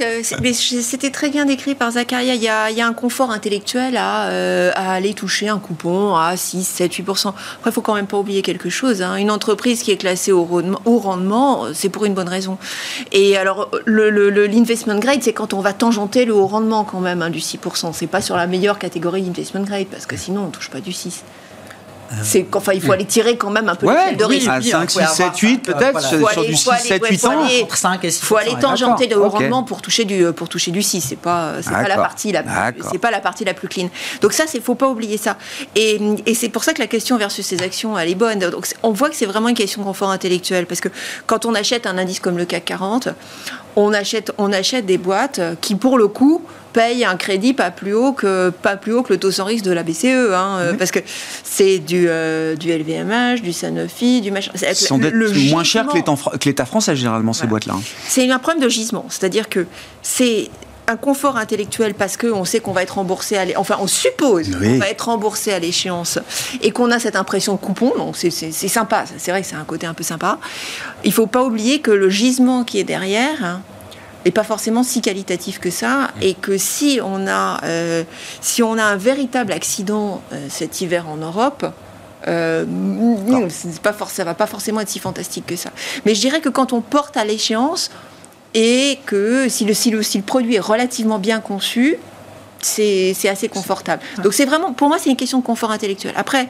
[0.00, 2.34] euh, C'était très bien décrit par Zacharia.
[2.34, 6.94] Il y a, un confort intellectuel euh, à, aller toucher un coupon à 6, 7,
[6.94, 7.34] 8 Après,
[7.66, 9.02] il faut quand même pas oublier quelque chose.
[9.02, 9.16] Hein.
[9.16, 12.56] Une entreprise qui est classée au, rendement, c'est pour une bonne raison.
[13.10, 17.30] Et alors, l'investment grade, c'est quand on va tangenter le haut rendement quand même hein,
[17.30, 20.70] du 6% C'est pas sur la meilleure catégorie d'investment grade parce que sinon, on touche
[20.70, 21.24] pas du 6
[22.22, 24.48] C'est, enfin, il faut aller tirer quand même un peu Ouais, de oui, risque.
[24.48, 27.26] à 5, 6, 7, 8 peut-être, sur du faut 6, aller- 7, ouais, 8 faut
[27.28, 27.44] ans.
[27.44, 29.32] aller- Entre 5 et 6 Il faut aller tangenter ok.
[29.32, 31.00] rendement pour toucher du pour toucher du 6.
[31.00, 32.42] C'est pas c'est pas la partie la
[32.90, 33.88] c'est pas la partie la plus clean.
[34.20, 35.36] Donc ça c'est faut pas oublier ça.
[35.74, 38.38] Et, et c'est pour ça que la question versus ces actions elle est bonne.
[38.38, 40.88] Donc on voit que c'est vraiment une question de confort intellectuel parce que
[41.26, 43.08] quand on achète un indice comme le CAC 40,
[43.76, 47.94] on achète on achète des boîtes qui pour le coup payent un crédit pas plus
[47.94, 50.74] haut que pas plus haut que le taux sans risque de la BCE hein, euh,
[50.74, 50.98] parce que
[51.44, 54.50] c'est du euh, du LVMH, du Sanofi, du machin.
[54.54, 57.50] C'est- Ils sont le- moins chers que l'État français, généralement, ces Voilà.
[57.50, 57.74] boîtes-là.
[57.76, 57.82] hein.
[58.08, 59.66] c'est un problème de gisement, c'est-à-dire que
[60.02, 60.50] c'est
[60.86, 64.72] un confort intellectuel parce qu'on sait qu'on va être remboursé, à enfin on suppose Oui.
[64.74, 66.18] qu'on va être remboursé à l'échéance
[66.62, 68.30] et qu'on a cette impression de coupon, donc c'est-
[68.68, 70.38] sympa, c'est vrai que c'est un côté un peu sympa.
[71.04, 73.60] Il faut pas oublier que le gisement qui est derrière hein,
[74.24, 78.04] est pas forcément si qualitatif que ça et que si on a, euh,
[78.40, 81.66] si on a un véritable accident euh, cet hiver en Europe,
[82.26, 85.70] euh, non, c'est pas ça va pas forcément être si fantastique que ça.
[86.06, 87.90] Mais je dirais que quand on porte à l'échéance
[88.54, 91.98] et que si le, si le, si le produit est relativement bien conçu,
[92.60, 94.02] c'est assez confortable.
[94.22, 96.14] Donc c'est vraiment, pour moi, c'est une question de confort intellectuel.
[96.16, 96.48] Après,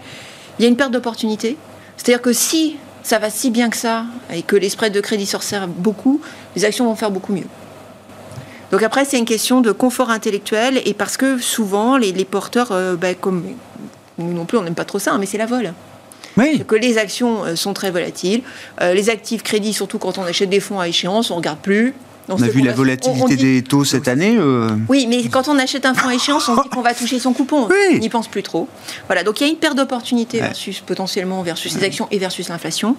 [0.59, 1.57] il y a une perte d'opportunité.
[1.97, 5.27] C'est-à-dire que si ça va si bien que ça et que les spreads de crédit
[5.27, 6.21] se resserrent beaucoup,
[6.57, 7.47] les actions vont faire beaucoup mieux.
[8.71, 12.73] Donc après, c'est une question de confort intellectuel et parce que souvent, les, les porteurs,
[12.73, 13.45] euh, ben, comme
[14.19, 15.73] nous non plus, on n'aime pas trop ça, hein, mais c'est la vol.
[16.37, 16.65] Oui.
[16.67, 18.43] Que les actions euh, sont très volatiles.
[18.81, 21.95] Euh, les actifs crédits, surtout quand on achète des fonds à échéance, on regarde plus.
[22.29, 24.37] On a vu la volatilité on- on dit- des taux cette année.
[24.39, 26.95] euh, oui, mais quand on achète un fonds à échéance, on se dit qu'on va
[26.95, 27.67] toucher son coupon.
[27.69, 27.77] Oui.
[27.97, 28.67] On n'y pense plus trop.
[29.09, 30.47] Voilà, donc il y a une perte d'opportunité Ouais.
[30.47, 32.97] versus potentiellement versus les actions et versus l'inflation.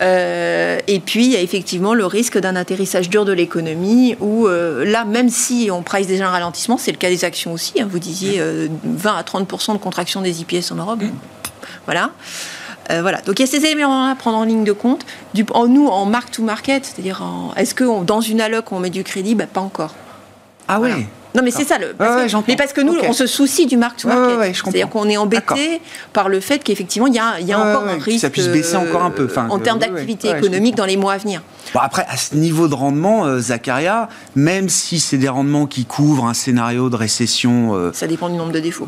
[0.00, 4.46] Euh, et puis il y a effectivement le risque d'un atterrissage dur de l'économie où
[4.46, 7.80] euh, là, même si on price déjà un ralentissement, c'est le cas des actions aussi.
[7.80, 11.00] hein, vous disiez euh, 20 à 30 de contraction des IPS en Europe.
[11.86, 12.10] Voilà.
[12.90, 13.20] Euh, voilà.
[13.22, 15.04] Donc il y a ces éléments à prendre en ligne de compte.
[15.34, 17.22] Du, en nous, en mark to market, c'est-à-dire
[17.56, 19.34] est-ce que on- dans une alloc on met du crédit?
[19.34, 19.94] Ben, Pas encore.
[20.68, 20.88] Ah ouais.
[20.90, 21.04] Voilà.
[21.34, 21.78] Non, mais c'est ça.
[21.78, 22.44] Le, parce Ouais, que- ouais, j'entends.
[22.48, 24.26] mais parce que nous, on se soucie du mark to market.
[24.30, 24.72] ouais, ouais, je comprends.
[24.72, 25.80] C'est-à-dire qu'on est embêté
[26.12, 28.20] par le fait qu'effectivement, il y a, y a Ouais, encore ouais, un que risque
[28.20, 31.12] ça puisse baisser encore un peu, enfin, en que- termes d'activité économique dans les mois
[31.12, 31.42] à venir.
[31.74, 35.84] Bon, après, à ce niveau de rendement, euh, Zacharia, même si c'est des rendements qui
[35.84, 38.86] couvrent un scénario de récession euh, Ça dépend du nombre de défauts.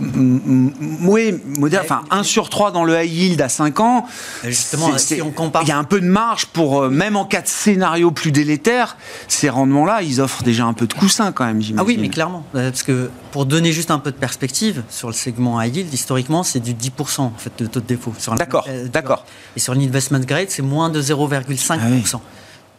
[1.02, 4.06] oui, moderne, enfin 1 sur 3 dans le high yield à 5 ans.
[4.44, 7.16] Justement, c'est- si on compare- Il y a un peu de marge pour, euh, même
[7.16, 8.96] en cas de scénario plus délétère,
[9.28, 11.78] ces rendements-là, ils offrent déjà un peu de coussin quand même, j'imagine.
[11.80, 12.29] Ah oui, mais clairement.
[12.54, 15.92] Euh, Parce que pour donner juste un peu de perspective sur le segment high yield,
[15.94, 18.12] historiquement, c'est du 10% en fait, de taux de défaut.
[18.36, 19.24] D'accord, euh, d'accord.
[19.56, 22.20] Et sur l'investment grade, c'est moins de 0,5%.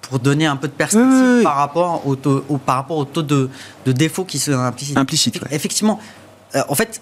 [0.02, 1.44] Pour donner un peu de perspective Ah Oui, oui, oui.
[1.44, 3.50] par, rapport au taux, au, par rapport au taux de,
[3.86, 4.98] de défaut qui sont implicites.
[4.98, 5.48] Implicite, ouais.
[5.52, 6.00] Effectivement,
[6.56, 7.00] euh, en fait,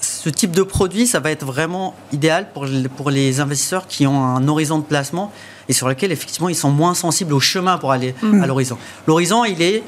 [0.00, 4.06] ce type de produit, ça va être vraiment idéal pour, les- pour les investisseurs qui
[4.06, 5.32] ont un horizon de placement
[5.68, 8.42] et sur lequel, effectivement, ils sont moins sensibles au chemin pour aller Mm.
[8.42, 8.76] à l'horizon.
[9.06, 9.82] L'horizon, il est,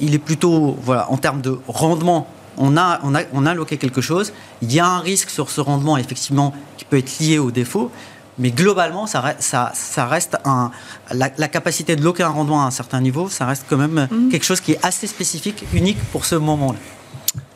[0.00, 2.26] il est plutôt, voilà, en termes de rendement,
[2.56, 4.32] on a, on, a, on a alloqué quelque chose.
[4.62, 7.90] Il y a un risque sur ce rendement, effectivement, qui peut être lié au défaut.
[8.38, 10.70] Mais globalement, ça, ça, ça reste un,
[11.12, 14.08] la, la capacité de loquer un rendement à un certain niveau, ça reste quand même
[14.30, 16.78] quelque chose qui est assez spécifique, unique pour ce moment-là.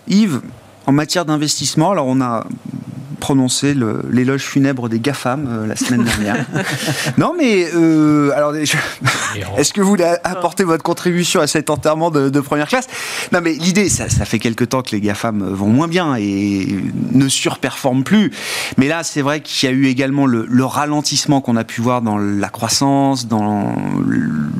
[0.08, 0.42] Yves,
[0.86, 2.44] en matière d'investissement, alors on a
[3.28, 3.74] prononcé
[4.10, 6.44] l'éloge funèbre des GAFAM euh, la semaine dernière.
[7.16, 8.76] non, mais euh, alors, je-
[9.56, 12.86] est-ce que vous voulez apporter votre contribution à cet enterrement de, de première classe?
[13.32, 16.68] Non, mais l'idée, ça, ça fait quelque temps que les GAFAM vont moins bien et
[17.12, 18.30] ne surperforment plus.
[18.76, 21.80] Mais là, c'est vrai qu'il y a eu également le, le ralentissement qu'on a pu
[21.80, 23.74] voir dans la croissance, dans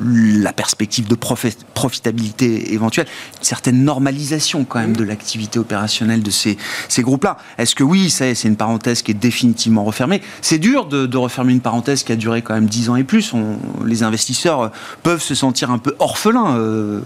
[0.03, 3.05] la perspective de profi- profitabilité éventuelle,
[3.37, 6.57] une certaine normalisation quand même de l'activité opérationnelle de ces,
[6.89, 7.37] ces groupes-là.
[7.59, 10.85] Est-ce que oui, ça y est, c'est une parenthèse qui est définitivement refermée C'est dur
[10.85, 13.33] de, de refermer une parenthèse qui a duré quand même 10 ans et plus.
[13.33, 14.71] On- les investisseurs
[15.03, 17.01] peuvent se sentir un peu orphelins euh,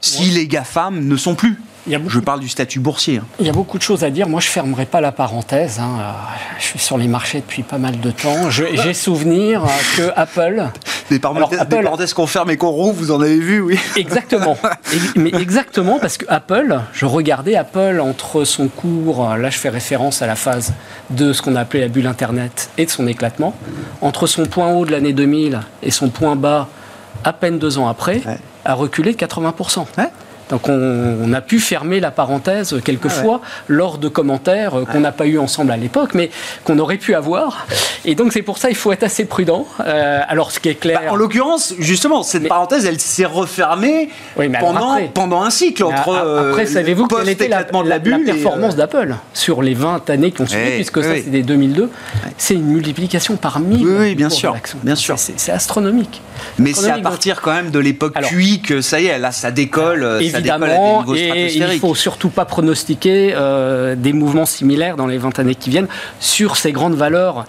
[0.00, 1.60] si les GAFAM ne sont plus.
[1.86, 3.18] Il y a beaucoup Je parle du statut boursier.
[3.18, 3.24] hein.
[3.40, 4.28] Il y a beaucoup de choses à dire.
[4.28, 5.78] Moi, je fermerai pas la parenthèse.
[5.80, 5.90] hein.
[6.00, 6.10] Euh,
[6.58, 8.50] Je suis sur les marchés depuis pas mal de temps.
[8.50, 10.66] J'ai souvenir euh, que Apple,
[11.10, 13.78] Des parenthèses, Apple- des parenthèses qu'on ferme et qu'on rouvre, vous en avez vu, oui.
[13.96, 14.56] exactement,
[14.92, 19.28] Ex- mais exactement parce que Apple, je regardais Apple entre son cours.
[19.28, 20.72] euh, Là, je fais référence à la phase
[21.10, 23.54] de ce qu'on a appelé la bulle Internet et de son éclatement.
[24.02, 26.68] Entre son point haut de l'année 2000 et son point bas,
[27.24, 28.38] à peine deux ans après, Ouais.
[28.64, 29.54] a reculé de 80
[29.98, 30.04] Ouais.
[30.50, 35.12] Donc on, a pu fermer la parenthèse quelquefois ah lors de commentaires euh, qu'on n'a
[35.12, 36.30] pas eu ensemble à l'époque, mais
[36.64, 37.66] qu'on aurait pu avoir.
[38.04, 39.66] Et donc c'est pour ça il faut être assez prudent.
[39.80, 41.02] Euh, alors ce qui est clair.
[41.04, 44.08] Bah, en l'occurrence, justement, cette parenthèse, elle s'est refermée
[44.58, 46.16] pendant, pendant un cycle entre.
[46.50, 50.70] Après, savez-vous quelle était la, la, performance d'Apple sur les 20 années qui ont suivi,
[50.76, 51.90] puisque ça c'est des 2002
[52.38, 53.86] C'est une multiplication par mille.
[53.86, 55.16] Oui, bien sûr, bien sûr.
[55.18, 56.20] C'est astronomique.
[56.58, 59.50] Mais c'est à partir quand même de l'époque QI que ça y est, là ça
[59.50, 60.18] décolle.
[60.40, 65.38] Évidemment, et il ne faut surtout pas pronostiquer euh, des mouvements similaires dans les 20
[65.38, 65.88] années qui viennent
[66.18, 67.44] sur ces grandes valeurs.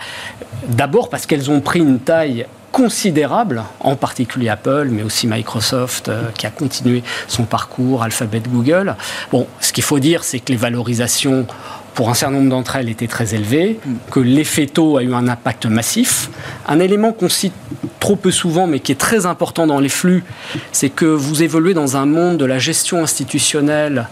[0.67, 6.29] D'abord parce qu'elles ont pris une taille considérable, en particulier Apple, mais aussi Microsoft, euh,
[6.37, 8.95] qui a continué son parcours, Alphabet, Google.
[9.31, 11.45] Bon, ce qu'il faut dire, c'est que les valorisations
[11.93, 13.79] pour un certain nombre d'entre elles étaient très élevées,
[14.11, 16.29] que l'effet taux a eu un impact massif.
[16.67, 17.53] Un élément qu'on cite
[17.99, 20.23] trop peu souvent, mais qui est très important dans les flux,
[20.71, 24.07] c'est que vous évoluez dans un monde de la gestion institutionnelle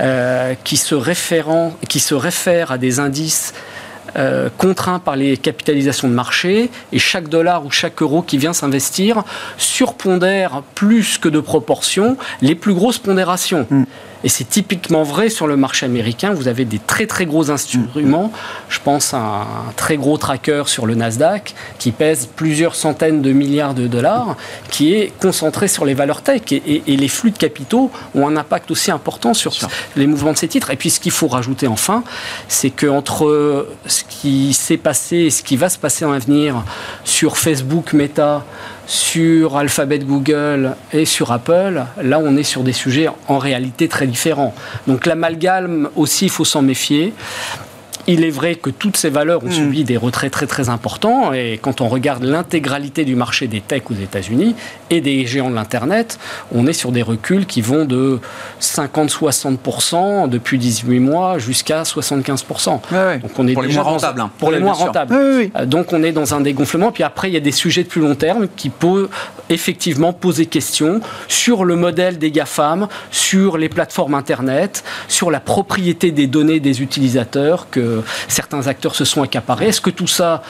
[0.00, 0.94] euh, qui, se
[2.14, 3.52] réfère à des indices
[4.16, 8.52] euh, contraint par les capitalisations de marché et chaque dollar ou chaque euro qui vient
[8.52, 9.24] s'investir
[9.56, 13.66] surpondère plus que de proportion les plus grosses pondérations.
[13.70, 13.84] Mm.
[14.24, 16.32] Et c'est typiquement vrai sur le marché américain.
[16.32, 18.32] Vous avez des très très gros instruments.
[18.70, 23.32] Je pense à un très gros tracker sur le Nasdaq qui pèse plusieurs centaines de
[23.32, 24.36] milliards de dollars,
[24.70, 26.40] qui est concentré sur les valeurs tech.
[26.50, 29.52] Et, les flux de capitaux ont un impact aussi important sur
[29.94, 30.70] les mouvements de ces titres.
[30.70, 32.02] Et puis ce qu'il faut rajouter enfin,
[32.48, 36.64] c'est qu'entre ce qui s'est passé et ce qui va se passer en avenir
[37.04, 38.44] sur Facebook, Meta,
[38.86, 44.06] sur Alphabet Google et sur Apple, là on est sur des sujets en réalité très
[44.06, 44.54] différents.
[44.86, 47.14] Donc l'amalgame aussi, il faut s'en méfier.
[48.06, 49.52] Il est vrai que toutes ces valeurs ont hmm.
[49.52, 53.90] subi des retraits très très importants et quand on regarde l'intégralité du marché des techs
[53.90, 54.54] aux États-Unis
[54.90, 56.18] et des géants de l'Internet,
[56.52, 58.20] on est sur des reculs qui vont de
[58.60, 62.80] 50-60% depuis 18 mois jusqu'à 75%.
[63.20, 64.20] Donc on est pour les moins rentables.
[64.20, 64.30] Hein.
[64.38, 65.14] Pour les moins rentables.
[65.14, 66.92] Euh, donc on est dans un dégonflement.
[66.92, 69.08] Puis après, il y a des sujets de plus long terme qui peuvent
[69.50, 76.10] effectivement poser question sur le modèle des GAFAM, sur les plateformes Internet, sur la propriété
[76.10, 79.68] des données des utilisateurs que certains acteurs se sont accaparés.
[79.68, 80.42] Est-ce que tout ça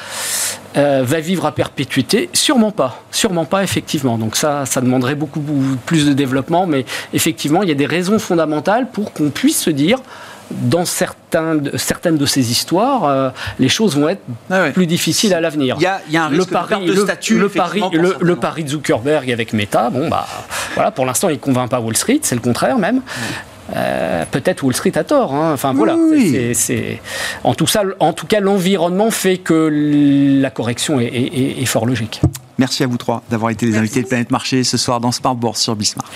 [0.76, 2.30] euh, va vivre à perpétuité?
[2.32, 3.02] Sûrement pas.
[3.10, 4.18] Sûrement pas, effectivement.
[4.18, 5.42] Donc ça, ça demanderait beaucoup
[5.86, 9.70] plus de développement, mais effectivement, il y a des raisons fondamentales pour qu'on puisse se
[9.70, 9.98] dire
[10.50, 15.40] dans certains, certaines de ces histoires, euh, les choses vont être ah plus difficiles à
[15.40, 15.76] l'avenir.
[15.78, 17.38] Il y a, un risque le pari, de, statut.
[17.38, 20.26] Le, pari, le, pari de Zuckerberg avec Meta, bon bah
[20.74, 23.00] voilà, pour l'instant il ne convainc pas Wall Street, c'est le contraire même.
[23.74, 25.34] Euh, peut-être Wall Street a tort.
[25.34, 25.52] Hein.
[25.54, 25.96] Enfin voilà.
[26.52, 27.00] C'est,
[27.42, 27.66] En, tout
[28.00, 29.70] en tout cas, l'environnement fait que
[30.40, 32.20] la correction est, fort logique.
[32.58, 35.34] Merci à vous trois d'avoir été les invités de Planète Marché ce soir dans Smart
[35.34, 36.12] Bourse sur Bismarck.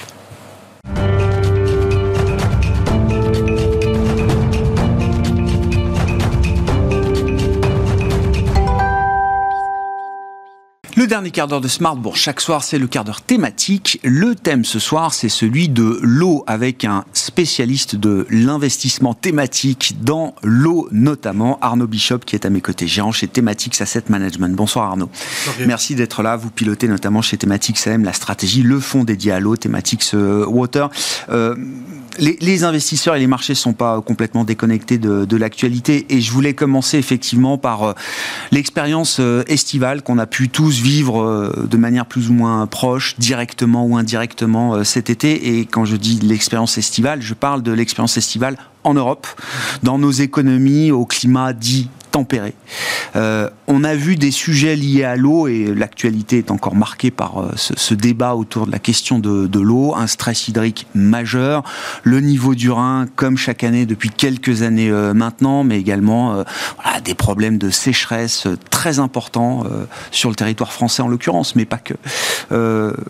[10.99, 14.01] Le dernier quart d'heure de Smartbourg, chaque soir, c'est le quart d'heure thématique.
[14.03, 20.35] Le thème ce soir, c'est celui de l'eau, avec un spécialiste de l'investissement thématique dans
[20.43, 24.57] l'eau, notamment Arnaud Bishop, qui est à mes côtés, gérant chez Thematics Asset Management.
[24.57, 25.09] Bonsoir Arnaud.
[25.69, 26.35] Merci d'être là.
[26.35, 30.47] Vous pilotez notamment chez Thematics AM la stratégie, le fonds dédié à l'eau, Thematics euh,
[30.47, 30.91] Water.
[31.29, 31.55] Euh,
[32.19, 36.07] les, investisseurs et les marchés ne sont pas complètement déconnectés de, l'actualité.
[36.11, 37.93] Et je voulais commencer effectivement par euh,
[38.51, 43.15] l'expérience euh, estivale qu'on a pu tous vivre euh, de manière plus ou moins proche,
[43.19, 45.59] directement ou indirectement cet été.
[45.59, 49.27] Et quand je dis l'expérience estivale, je parle de l'expérience estivale en Europe,
[49.83, 52.55] dans nos économies, au climat dit tempéré.
[53.17, 57.39] Euh, on a vu des sujets liés à l'eau et l'actualité est encore marquée par
[57.39, 61.63] euh, ce, débat autour de la question de, l'eau, un stress hydrique majeur,
[62.03, 66.45] le niveau du Rhin comme chaque année depuis quelques années euh, maintenant, mais également
[67.05, 69.65] des problèmes de sécheresse très importants
[70.11, 71.95] sur le territoire français en l'occurrence, mais pas que.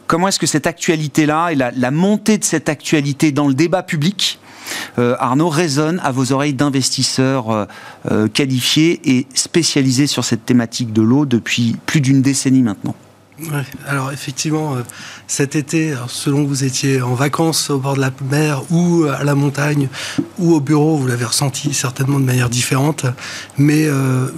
[0.06, 4.38] comment est-ce que cette actualité-là et la montée de cette actualité dans le débat public
[4.98, 7.64] euh, Arnaud, résonne à vos oreilles d'investisseurs euh,
[8.10, 12.94] euh, qualifiés et spécialisés sur cette thématique de l'eau depuis plus d'une décennie maintenant
[13.86, 14.76] alors effectivement,
[15.26, 19.34] cet été, selon vous étiez en vacances au bord de la mer ou à la
[19.34, 19.88] montagne
[20.38, 23.06] ou au bureau, vous l'avez ressenti certainement de manière différente.
[23.56, 23.88] Mais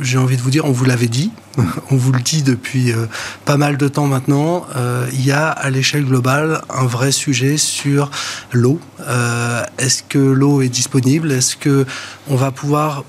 [0.00, 1.30] j'ai envie de vous dire, on vous l'avait dit,
[1.90, 3.06] on vous le dit depuis euh,
[3.44, 7.56] pas mal de temps maintenant, euh, il y a à l'échelle globale un vrai sujet
[7.56, 8.10] sur
[8.52, 8.80] l'eau.
[9.00, 11.32] Euh, est-ce que l'eau est disponible?
[11.32, 11.86] Est-ce que
[12.28, 13.04] on va pouvoir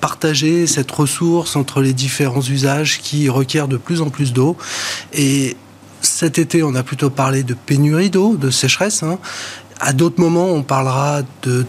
[0.00, 4.56] partager cette ressource entre les différents usages qui requièrent de plus en plus d'eau
[5.12, 5.56] Et
[6.06, 9.02] cet été, on a plutôt parlé de pénurie d'eau, de sécheresse.
[9.02, 9.18] Hein.
[9.78, 11.20] À d'autres moments, on parlera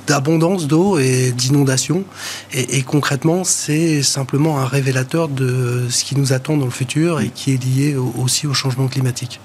[0.07, 2.05] d'abondance d'eau et d'inondation.
[2.53, 7.30] Et, concrètement, c'est simplement un révélateur de ce qui nous attend dans le futur et
[7.30, 9.41] qui est lié aussi au changement climatique.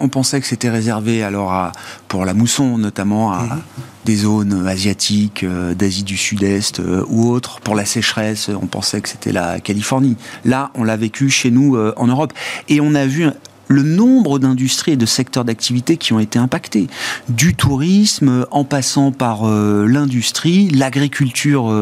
[0.00, 1.72] On pensait que c'était réservé alors à,
[2.08, 3.62] pour la mousson, notamment à mhm.
[4.04, 7.60] des zones asiatiques, euh, d'Asie du Sud-Est euh, ou autres.
[7.60, 10.16] Pour la sécheresse, on pensait que c'était la Californie.
[10.44, 12.32] Là, on l'a vécu chez nous euh, en Europe.
[12.68, 13.28] Et on a vu
[13.68, 16.88] le nombre d'industries et de secteurs d'activité qui ont été impactés.
[17.28, 21.74] Du tourisme, en passant par l'industrie, l'agriculture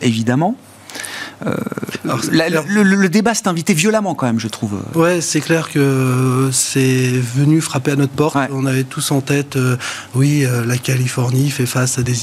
[0.00, 0.56] évidemment.
[1.46, 1.54] Euh,
[2.04, 4.80] le, débat s'est invité violemment quand même, je trouve.
[4.94, 8.36] Ouais, c'est clair que c'est venu frapper à notre porte.
[8.52, 9.76] On avait tous en tête, euh,
[10.14, 12.16] oui, euh, la Californie fait face à des,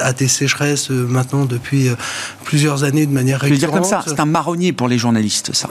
[0.00, 1.90] à des sécheresses maintenant depuis
[2.44, 3.60] plusieurs années de manière récurrente.
[3.60, 5.68] Je veux dire comme ça, c'est un marronnier pour les journalistes, ça.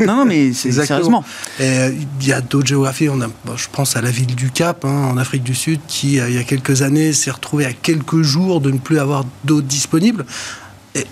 [0.00, 1.24] non, non, mais c'est sérieusement.
[1.58, 3.08] Il y a d'autres géographies.
[3.08, 3.26] On a,
[3.56, 6.38] je pense à la ville du Cap, hein, en Afrique du Sud, qui il y
[6.38, 10.24] a quelques années s'est retrouvée à quelques jours de ne plus avoir d'eau disponible.
[10.98, 11.06] Et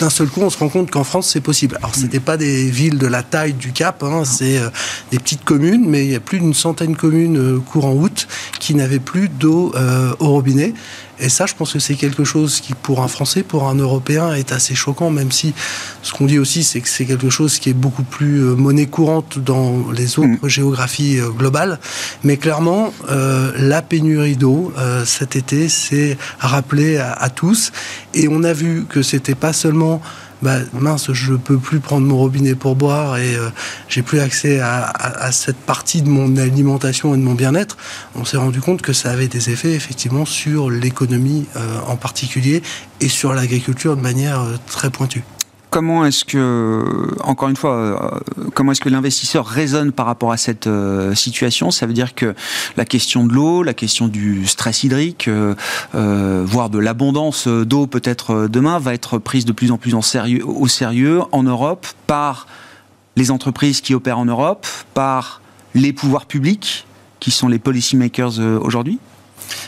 [0.00, 1.76] d'un seul coup, on se rend compte qu'en France, c'est possible.
[1.78, 4.68] Alors, ce n'était pas des villes de la taille du Cap, hein, c'est euh,
[5.10, 8.26] des petites communes, mais il y a plus d'une centaine de communes euh, courant août
[8.58, 10.74] qui n'avaient plus d'eau euh, au robinet.
[11.22, 14.34] Et ça, je pense que c'est quelque chose qui, pour un Français, pour un Européen,
[14.34, 15.54] est assez choquant, même si
[16.02, 18.86] ce qu'on dit aussi, c'est que c'est quelque chose qui est beaucoup plus euh, monnaie
[18.86, 20.48] courante dans les autres mm.
[20.48, 21.78] géographies euh, globales.
[22.24, 24.72] Mais clairement, euh, la pénurie d'eau
[25.04, 27.72] cet été s'est rappelée à, à, tous.
[28.14, 30.02] Et on a vu que c'était pas seulement
[30.42, 33.48] bah, mince, je peux plus prendre mon robinet pour boire et euh,
[33.88, 37.76] j'ai plus accès à, cette partie de mon alimentation et de mon bien-être,
[38.16, 42.62] on s'est rendu compte que ça avait des effets effectivement sur l'économie euh, en particulier
[43.00, 45.22] et sur l'agriculture de manière euh, très pointue
[45.72, 46.84] comment est-ce que,
[47.24, 48.20] encore une fois, euh,
[48.54, 51.70] comment est-ce que l'investisseur raisonne par rapport à cette euh, situation?
[51.70, 52.34] Ça veut dire que
[52.76, 58.48] la question de l'eau, la question du stress hydrique, euh, voire de l'abondance d'eau peut-être
[58.48, 62.46] demain, va être prise de plus en plus au sérieux en Europe par
[63.16, 65.40] les entreprises qui opèrent en Europe, par
[65.74, 66.86] les pouvoirs publics
[67.18, 68.98] qui sont les policymakers aujourd'hui?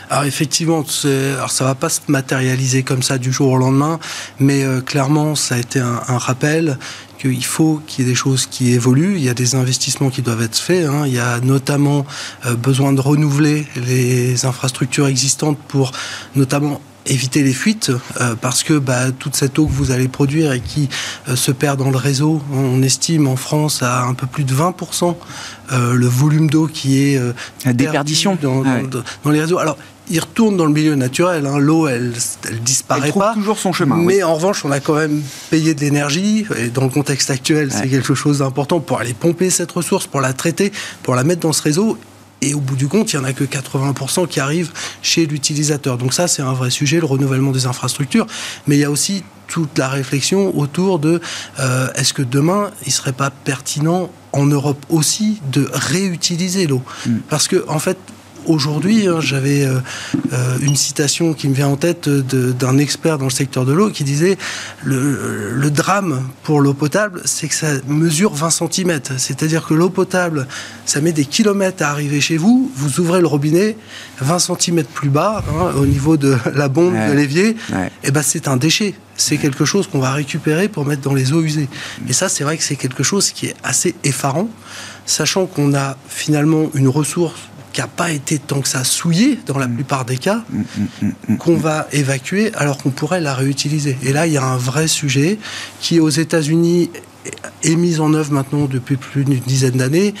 [0.09, 3.99] Alors effectivement, alors ça va pas se matérialiser comme ça du jour au lendemain,
[4.39, 6.77] mais euh, clairement, ça a été un, rappel
[7.19, 9.15] qu'il faut qu'il y ait des choses qui évoluent.
[9.15, 10.85] Il y a des investissements qui doivent être faits.
[10.85, 11.03] Hein.
[11.05, 12.05] Il y a notamment
[12.45, 15.91] euh, besoin de renouveler les infrastructures existantes pour
[16.35, 20.51] notamment éviter les fuites euh, parce que bah, toute cette eau que vous allez produire
[20.51, 20.89] et qui
[21.27, 24.53] euh, se perd dans le réseau, on estime en France à un peu plus de
[24.53, 25.15] 20%
[25.71, 27.19] euh, le volume d'eau qui est
[27.65, 29.57] la déperdition dans, dans, les réseaux.
[29.57, 29.77] Alors
[30.09, 31.45] il retourne dans le milieu naturel.
[31.47, 31.57] Hein.
[31.57, 32.13] L'eau, elle,
[32.47, 33.33] elle disparaît elle pas.
[33.33, 33.95] toujours son chemin.
[33.97, 36.45] Mais en revanche, on a quand même payé de l'énergie.
[36.57, 40.21] Et dans le contexte actuel, c'est quelque chose d'important pour aller pomper cette ressource, pour
[40.21, 41.97] la traiter, pour la mettre dans ce réseau.
[42.45, 44.71] Et au bout du compte, il n'y en a que 80% qui arrivent
[45.01, 45.97] chez l'utilisateur.
[45.97, 48.27] Donc ça, c'est un vrai sujet, le renouvellement des infrastructures.
[48.67, 51.21] Mais il y a aussi toute la réflexion autour de
[51.59, 56.83] euh, est-ce que demain, il ne serait pas pertinent en Europe aussi de réutiliser l'eau?
[57.07, 57.17] Mm.
[57.29, 57.97] Parce que, en fait,
[58.47, 59.79] aujourd'hui, hein, j'avais euh,
[60.33, 63.89] euh, une citation qui me vient en tête d'un expert dans le secteur de l'eau
[63.89, 64.37] qui disait
[64.83, 68.99] le, le drame pour l'eau potable, c'est que ça mesure 20 cm.
[69.17, 70.47] C'est-à-dire que l'eau potable,
[70.85, 72.71] ça met des kilomètres à arriver chez vous.
[72.75, 73.77] Vous ouvrez le robinet
[74.21, 78.21] 20 cm plus bas, hein, au niveau de la bombe de l'évier, et eh ben
[78.21, 78.95] c'est un déchet.
[79.17, 81.69] C'est quelque chose qu'on va récupérer pour mettre dans les eaux usées.
[82.09, 84.49] Et ça, c'est vrai que c'est quelque chose qui est assez effarant,
[85.05, 87.39] sachant qu'on a finalement une ressource
[87.75, 90.61] qui n'a pas été tant que ça souillé dans la plupart des cas, mm,
[91.01, 93.97] mm, mm, qu'on va évacuer alors qu'on pourrait la réutiliser.
[94.01, 95.37] Et là, il y a un vrai sujet
[95.81, 96.89] qui, aux États-Unis,
[97.63, 100.13] est mis en œuvre maintenant depuis plus d'une dizaine d'années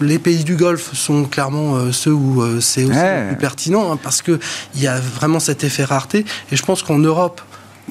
[0.00, 3.98] les pays du Golfe sont clairement euh, ceux où euh, c'est aussi plus pertinent hein,
[4.02, 4.40] parce qu'il
[4.74, 6.24] y a vraiment cet effet rareté.
[6.50, 7.40] Et je pense qu'en Europe,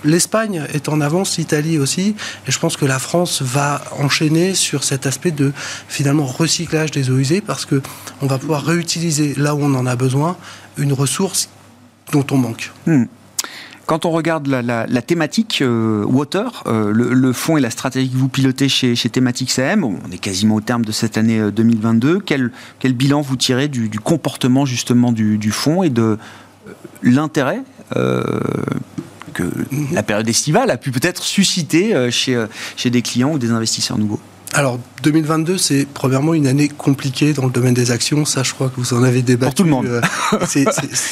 [0.03, 2.15] L'Espagne est en avance, l'Italie aussi,
[2.47, 5.51] et je pense que la France va enchaîner sur cet aspect de
[5.87, 7.81] finalement recyclage des eaux usées parce que
[8.21, 10.37] on va pouvoir réutiliser là où on en a besoin
[10.77, 11.49] une ressource
[12.11, 12.71] dont on manque.
[12.85, 13.05] Hmm.
[13.85, 18.29] Quand on regarde la, thématique euh, water, euh, le, fonds et la stratégie que vous
[18.29, 22.15] pilotez chez, chez Thématique CM, on est quasiment au terme de cette année 2022.
[22.15, 26.17] Euh, quel, quel bilan vous tirez du, comportement justement du, du fonds et de
[27.01, 27.61] l'intérêt
[29.33, 29.43] que
[29.91, 33.51] la période estivale a pu peut-être susciter euh, chez, euh, chez des clients ou des
[33.51, 34.19] investisseurs nouveaux
[34.53, 38.25] alors 2022, c'est premièrement une année compliquée dans le domaine des actions.
[38.25, 39.49] Ça, je crois que vous en avez débattu.
[39.49, 39.85] Pour tout le monde.
[39.87, 40.01] Euh,
[40.47, 40.65] c'est,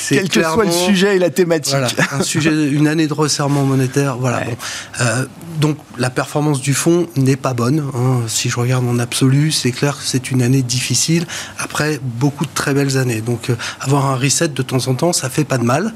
[0.10, 1.74] Quel que soit le sujet et la thématique.
[1.74, 4.18] Voilà, un sujet, une année de resserrement monétaire.
[4.18, 4.42] Voilà.
[4.42, 4.56] Bon.
[5.02, 5.26] Euh,
[5.62, 7.84] donc la performance du fonds n'est pas bonne.
[7.94, 8.22] Hein.
[8.28, 11.26] Si je regarde en absolu, c'est clair que c'est une année difficile.
[11.60, 13.22] Après beaucoup de très belles années.
[13.22, 15.94] Donc euh, avoir un reset de temps en temps, ça fait pas de mal.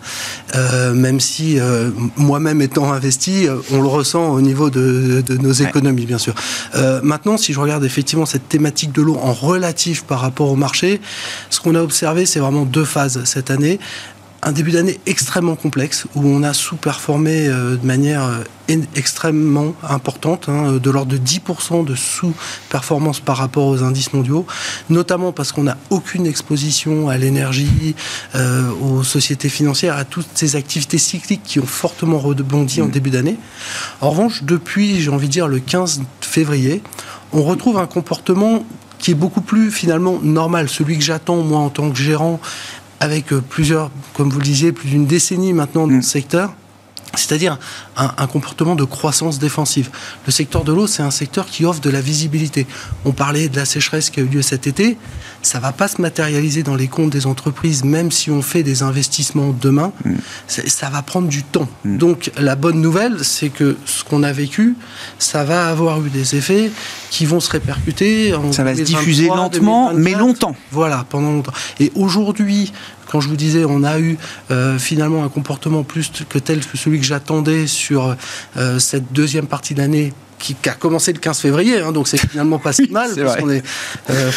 [0.55, 5.51] Euh, même si euh, moi-même étant investi, on le ressent au niveau de, de nos
[5.51, 6.35] économies, bien sûr.
[7.01, 11.01] maintenant, si je regarde effectivement cette thématique de l'eau en relatif par rapport au marché,
[11.49, 13.79] ce qu'on a observé, c'est vraiment deux phases cette année
[14.45, 20.49] un début d'année extrêmement complexe où on a sous-performé euh, de manière euh, extrêmement importante,
[20.49, 24.45] hein, de l'ordre de 10% de sous-performance par rapport aux indices mondiaux,
[24.91, 27.95] notamment parce qu'on n'a aucune exposition à l'énergie,
[28.35, 32.91] euh, aux sociétés financières, à toutes ces activités cycliques qui ont fortement rebondi en mmh.
[32.91, 33.37] début d'année.
[33.99, 36.83] En revanche, depuis, j'ai envie de dire, le 15 février,
[37.33, 38.63] on retrouve un comportement
[38.99, 42.39] qui est beaucoup plus finalement normal, celui que j'attends moi en tant que gérant
[43.05, 46.03] avec euh, plusieurs, comme vous le disiez, plus d'une décennie maintenant dans le mm.
[46.03, 46.53] secteur
[47.17, 47.57] c'est-à-dire
[47.95, 49.89] un, comportement de croissance défensive.
[50.25, 52.67] Le secteur de l'eau, c'est un secteur qui offre de la visibilité.
[53.05, 54.97] On parlait de la sécheresse qui a eu lieu cet été,
[55.41, 58.63] ça ne va pas se matérialiser dans les comptes des entreprises, même si on fait
[58.63, 60.15] des investissements demain, mm.
[60.47, 61.67] ça va prendre du temps.
[61.83, 61.97] Mm.
[61.97, 64.75] Donc la bonne nouvelle, c'est que ce qu'on a vécu,
[65.19, 66.71] ça va avoir eu des effets
[67.11, 68.33] qui vont se répercuter.
[68.33, 70.55] En ça va se diffuser lentement, mais longtemps.
[70.71, 71.53] Voilà, pendant longtemps.
[71.79, 72.73] Et aujourd'hui,
[73.07, 74.17] quand je vous disais, on a eu
[74.51, 78.15] euh, finalement un comportement plus que tel que celui que j'attendais sur
[78.57, 82.59] euh, cette deuxième partie d'année qui, a commencé le 15 février, hein, donc c'est finalement
[82.59, 83.63] pas si mal, parce qu'on est
[84.09, 84.31] euh,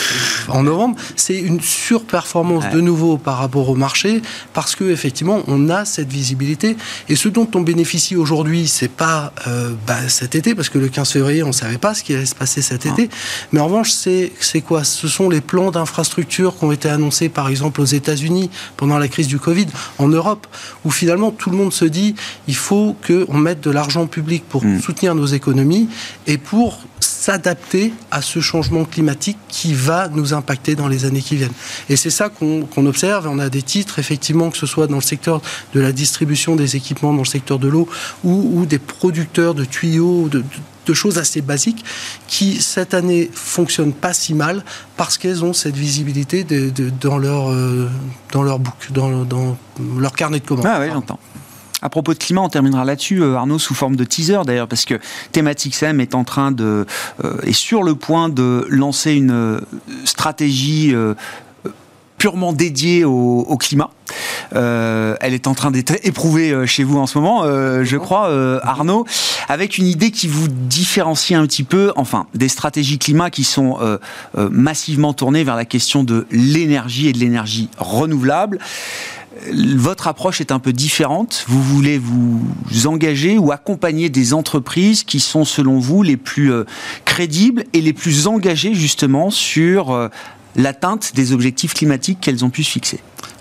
[0.49, 0.97] en novembre.
[1.17, 4.23] C'est une surperformance de nouveau par rapport au marché,
[4.53, 6.77] parce que effectivement, on a cette visibilité.
[7.09, 10.89] Et ce dont on bénéficie aujourd'hui, c'est pas euh, bah, cet été, parce que le
[10.89, 13.09] 15 février, on savait pas ce qui allait se passer cet été.
[13.53, 14.85] Mais en revanche, c'est quoi?
[14.85, 19.09] Ce sont les plans d'infrastructure qui ont été annoncés, par exemple, aux États-Unis pendant la
[19.09, 19.67] crise du Covid,
[19.99, 20.47] en Europe,
[20.85, 22.15] où finalement tout le monde se dit
[22.47, 24.81] il faut qu'on mette de l'argent public pour hmm.
[24.81, 25.88] soutenir nos économies
[26.27, 31.37] et pour s'adapter à ce changement climatique qui va nous impacter dans les années qui
[31.37, 31.53] viennent.
[31.89, 33.29] Et c'est ça qu'on observe.
[33.29, 35.43] On a des titres, effectivement, que ce soit dans le secteur
[35.75, 37.89] de la distribution des équipements, dans le secteur de l'eau,
[38.25, 40.43] ou, des producteurs de tuyaux, de,
[40.95, 41.85] choses assez basiques,
[42.29, 44.65] qui cette année fonctionnent pas si mal
[44.97, 46.47] parce qu'elles ont cette visibilité
[46.99, 47.91] dans leur euh,
[48.33, 49.59] dans leur book, dans, dans
[49.99, 50.67] leur carnet de commandes.
[50.67, 51.21] Ah oui, j'entends.
[51.81, 54.85] À propos de climat, on terminera là-dessus, euh, Arnaud, sous forme de teaser d'ailleurs, parce
[54.85, 54.99] que
[55.31, 56.87] Thématique est en train de
[57.25, 59.61] euh, est sur le point de lancer une euh,
[60.05, 60.95] stratégie
[62.17, 63.91] purement dédiée au, climat.
[64.53, 68.29] elle est en train d'être éprouvée chez vous en ce moment, je crois,
[68.65, 69.07] Arnaud,
[69.49, 73.79] avec une idée qui vous différencie un petit peu, enfin, des stratégies climat qui sont
[74.37, 78.59] massivement tournées vers la question de l'énergie et de l'énergie renouvelable
[79.77, 81.45] votre approche est un peu différente.
[81.49, 82.41] Vous voulez vous
[82.87, 86.65] engager ou accompagner des entreprises qui sont, selon vous, les plus euh,
[87.05, 90.09] crédibles et les plus engagées justement sur euh,
[90.57, 93.01] l'atteinte des objectifs climatiques qu'elles ont pu se fixer?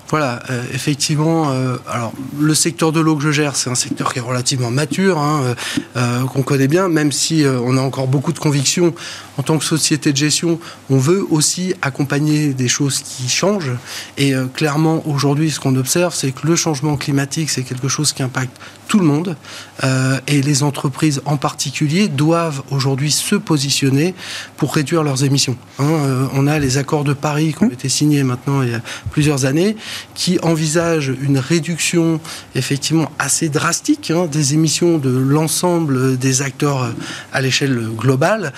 [0.10, 1.52] Voilà, euh, effectivement,
[1.88, 5.18] alors le secteur de l'eau que je gère, c'est un secteur qui est relativement mature,
[5.18, 5.56] hein,
[6.34, 8.94] qu'on connaît bien, même si on a encore beaucoup de convictions
[9.38, 13.72] en tant que société de gestion, on veut aussi accompagner des choses qui changent.
[14.18, 18.14] Et euh, clairement, aujourd'hui, ce qu'on observe, c'est que le changement climatique, c'est quelque chose
[18.14, 19.36] qui impacte tout le monde.
[19.84, 24.16] Euh, et les entreprises en particulier doivent aujourd'hui se positionner
[24.56, 25.58] pour réduire leurs émissions.
[25.78, 25.86] Hein.
[25.86, 28.82] Euh, on a les accords de Paris qui ont été signés maintenant il y a
[29.12, 29.76] plusieurs années,
[30.16, 32.20] qui envisagent une réduction
[32.56, 36.94] effectivement assez drastique hein, des émissions de l'ensemble des acteurs
[37.32, 38.54] à l'échelle globale.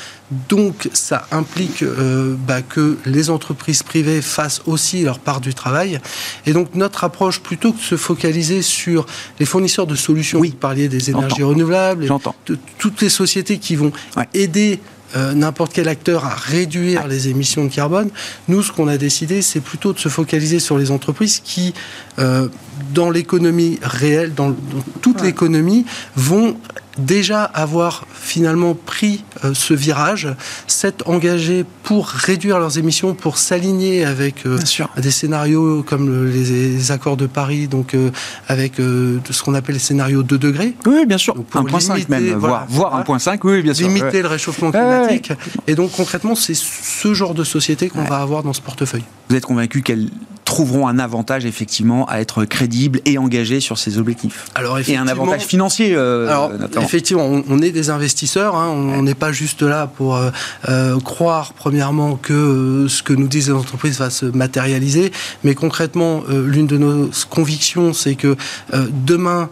[0.48, 6.00] Donc ça implique euh, bah, que les entreprises privées fassent aussi leur part du travail.
[6.46, 9.06] Et donc notre approche, plutôt que de se focaliser sur
[9.40, 12.08] les fournisseurs de solutions, oui, vous parliez des énergies renouvelables,
[12.46, 13.92] de, toutes les sociétés qui vont
[14.34, 14.80] aider
[15.16, 18.10] euh, n'importe quel acteur à réduire les émissions de carbone.
[18.48, 21.74] Nous, ce qu'on a décidé, c'est plutôt de se focaliser sur les entreprises qui,
[22.20, 22.48] euh,
[22.94, 24.56] dans l'économie réelle, dans,
[25.02, 25.86] toute l'économie,
[26.16, 26.58] vont
[27.00, 30.28] déjà avoir finalement pris euh, ce virage,
[30.68, 34.60] s'être engagés pour réduire leurs émissions, pour s'aligner avec euh,
[34.98, 38.12] des scénarios comme les, accords de Paris, donc euh,
[38.48, 40.76] avec ce qu'on appelle les scénarios 2 degrés.
[40.86, 41.36] Oui, bien sûr.
[41.54, 43.88] 1.5 même, voire, voire 1.5, oui, bien sûr.
[43.88, 45.32] Limiter le réchauffement climatique.
[45.68, 49.04] Et donc concrètement, c'est ce genre de société qu'on va avoir dans ce portefeuille.
[49.30, 50.10] Vous êtes convaincu qu'elle
[50.50, 54.48] trouveront un avantage effectivement à être crédibles et engagés sur ces objectifs.
[54.56, 55.94] Alors, et un avantage financier.
[55.94, 58.56] Euh, alors, effectivement, on, est des investisseurs.
[58.56, 60.32] Hein, on n'est pas juste là pour euh,
[60.68, 65.12] euh, croire premièrement que ce que nous disent les entreprises va se matérialiser,
[65.44, 68.36] mais concrètement, l'une de nos convictions, c'est que
[68.74, 69.50] demain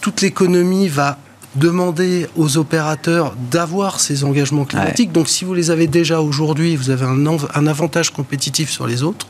[0.00, 1.18] toute l'économie va
[1.54, 5.12] demander aux opérateurs d'avoir ces engagements climatiques.
[5.12, 9.02] Donc si vous les avez déjà aujourd'hui, vous avez un, un, avantage compétitif sur les
[9.02, 9.26] autres.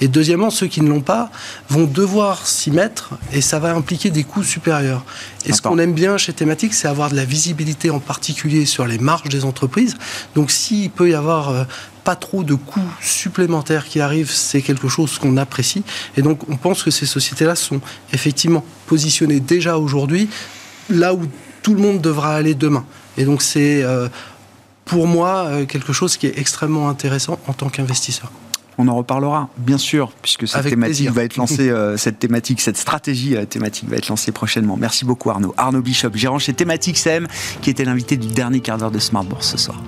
[0.00, 1.30] Et deuxièmement, ceux qui ne l'ont pas
[1.68, 5.04] vont devoir s'y mettre et ça va impliquer des coûts supérieurs.
[5.44, 8.86] Et ce qu'on aime bien chez Thématique, c'est avoir de la visibilité en particulier sur
[8.86, 9.96] les marges des entreprises.
[10.34, 11.64] Donc s'il peut y avoir euh,
[12.04, 15.82] pas trop de coûts supplémentaires qui arrivent, c'est quelque chose qu'on apprécie.
[16.16, 17.80] Et donc on pense que ces sociétés-là sont
[18.12, 20.28] effectivement positionnées déjà aujourd'hui
[20.88, 21.22] là où
[21.66, 22.84] tout le monde devra aller demain.
[23.18, 24.06] Et donc c'est euh,
[24.84, 28.30] pour moi euh, quelque chose qui est extrêmement intéressant en tant qu'investisseur.
[28.78, 32.76] On en reparlera, bien sûr, puisque cette thématique va être lancée, euh, cette thématique, cette
[32.76, 34.76] stratégie thématique va être lancée prochainement.
[34.76, 35.54] Merci beaucoup Arnaud.
[35.56, 37.26] Arnaud Bishop, gérant chez Thématique SEM,
[37.62, 39.82] qui était l'invité du dernier quart d'heure de Smart Bourse ce soir.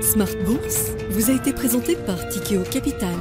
[0.00, 3.16] Smart Bourse vous a été présenté par Tikeo Capital.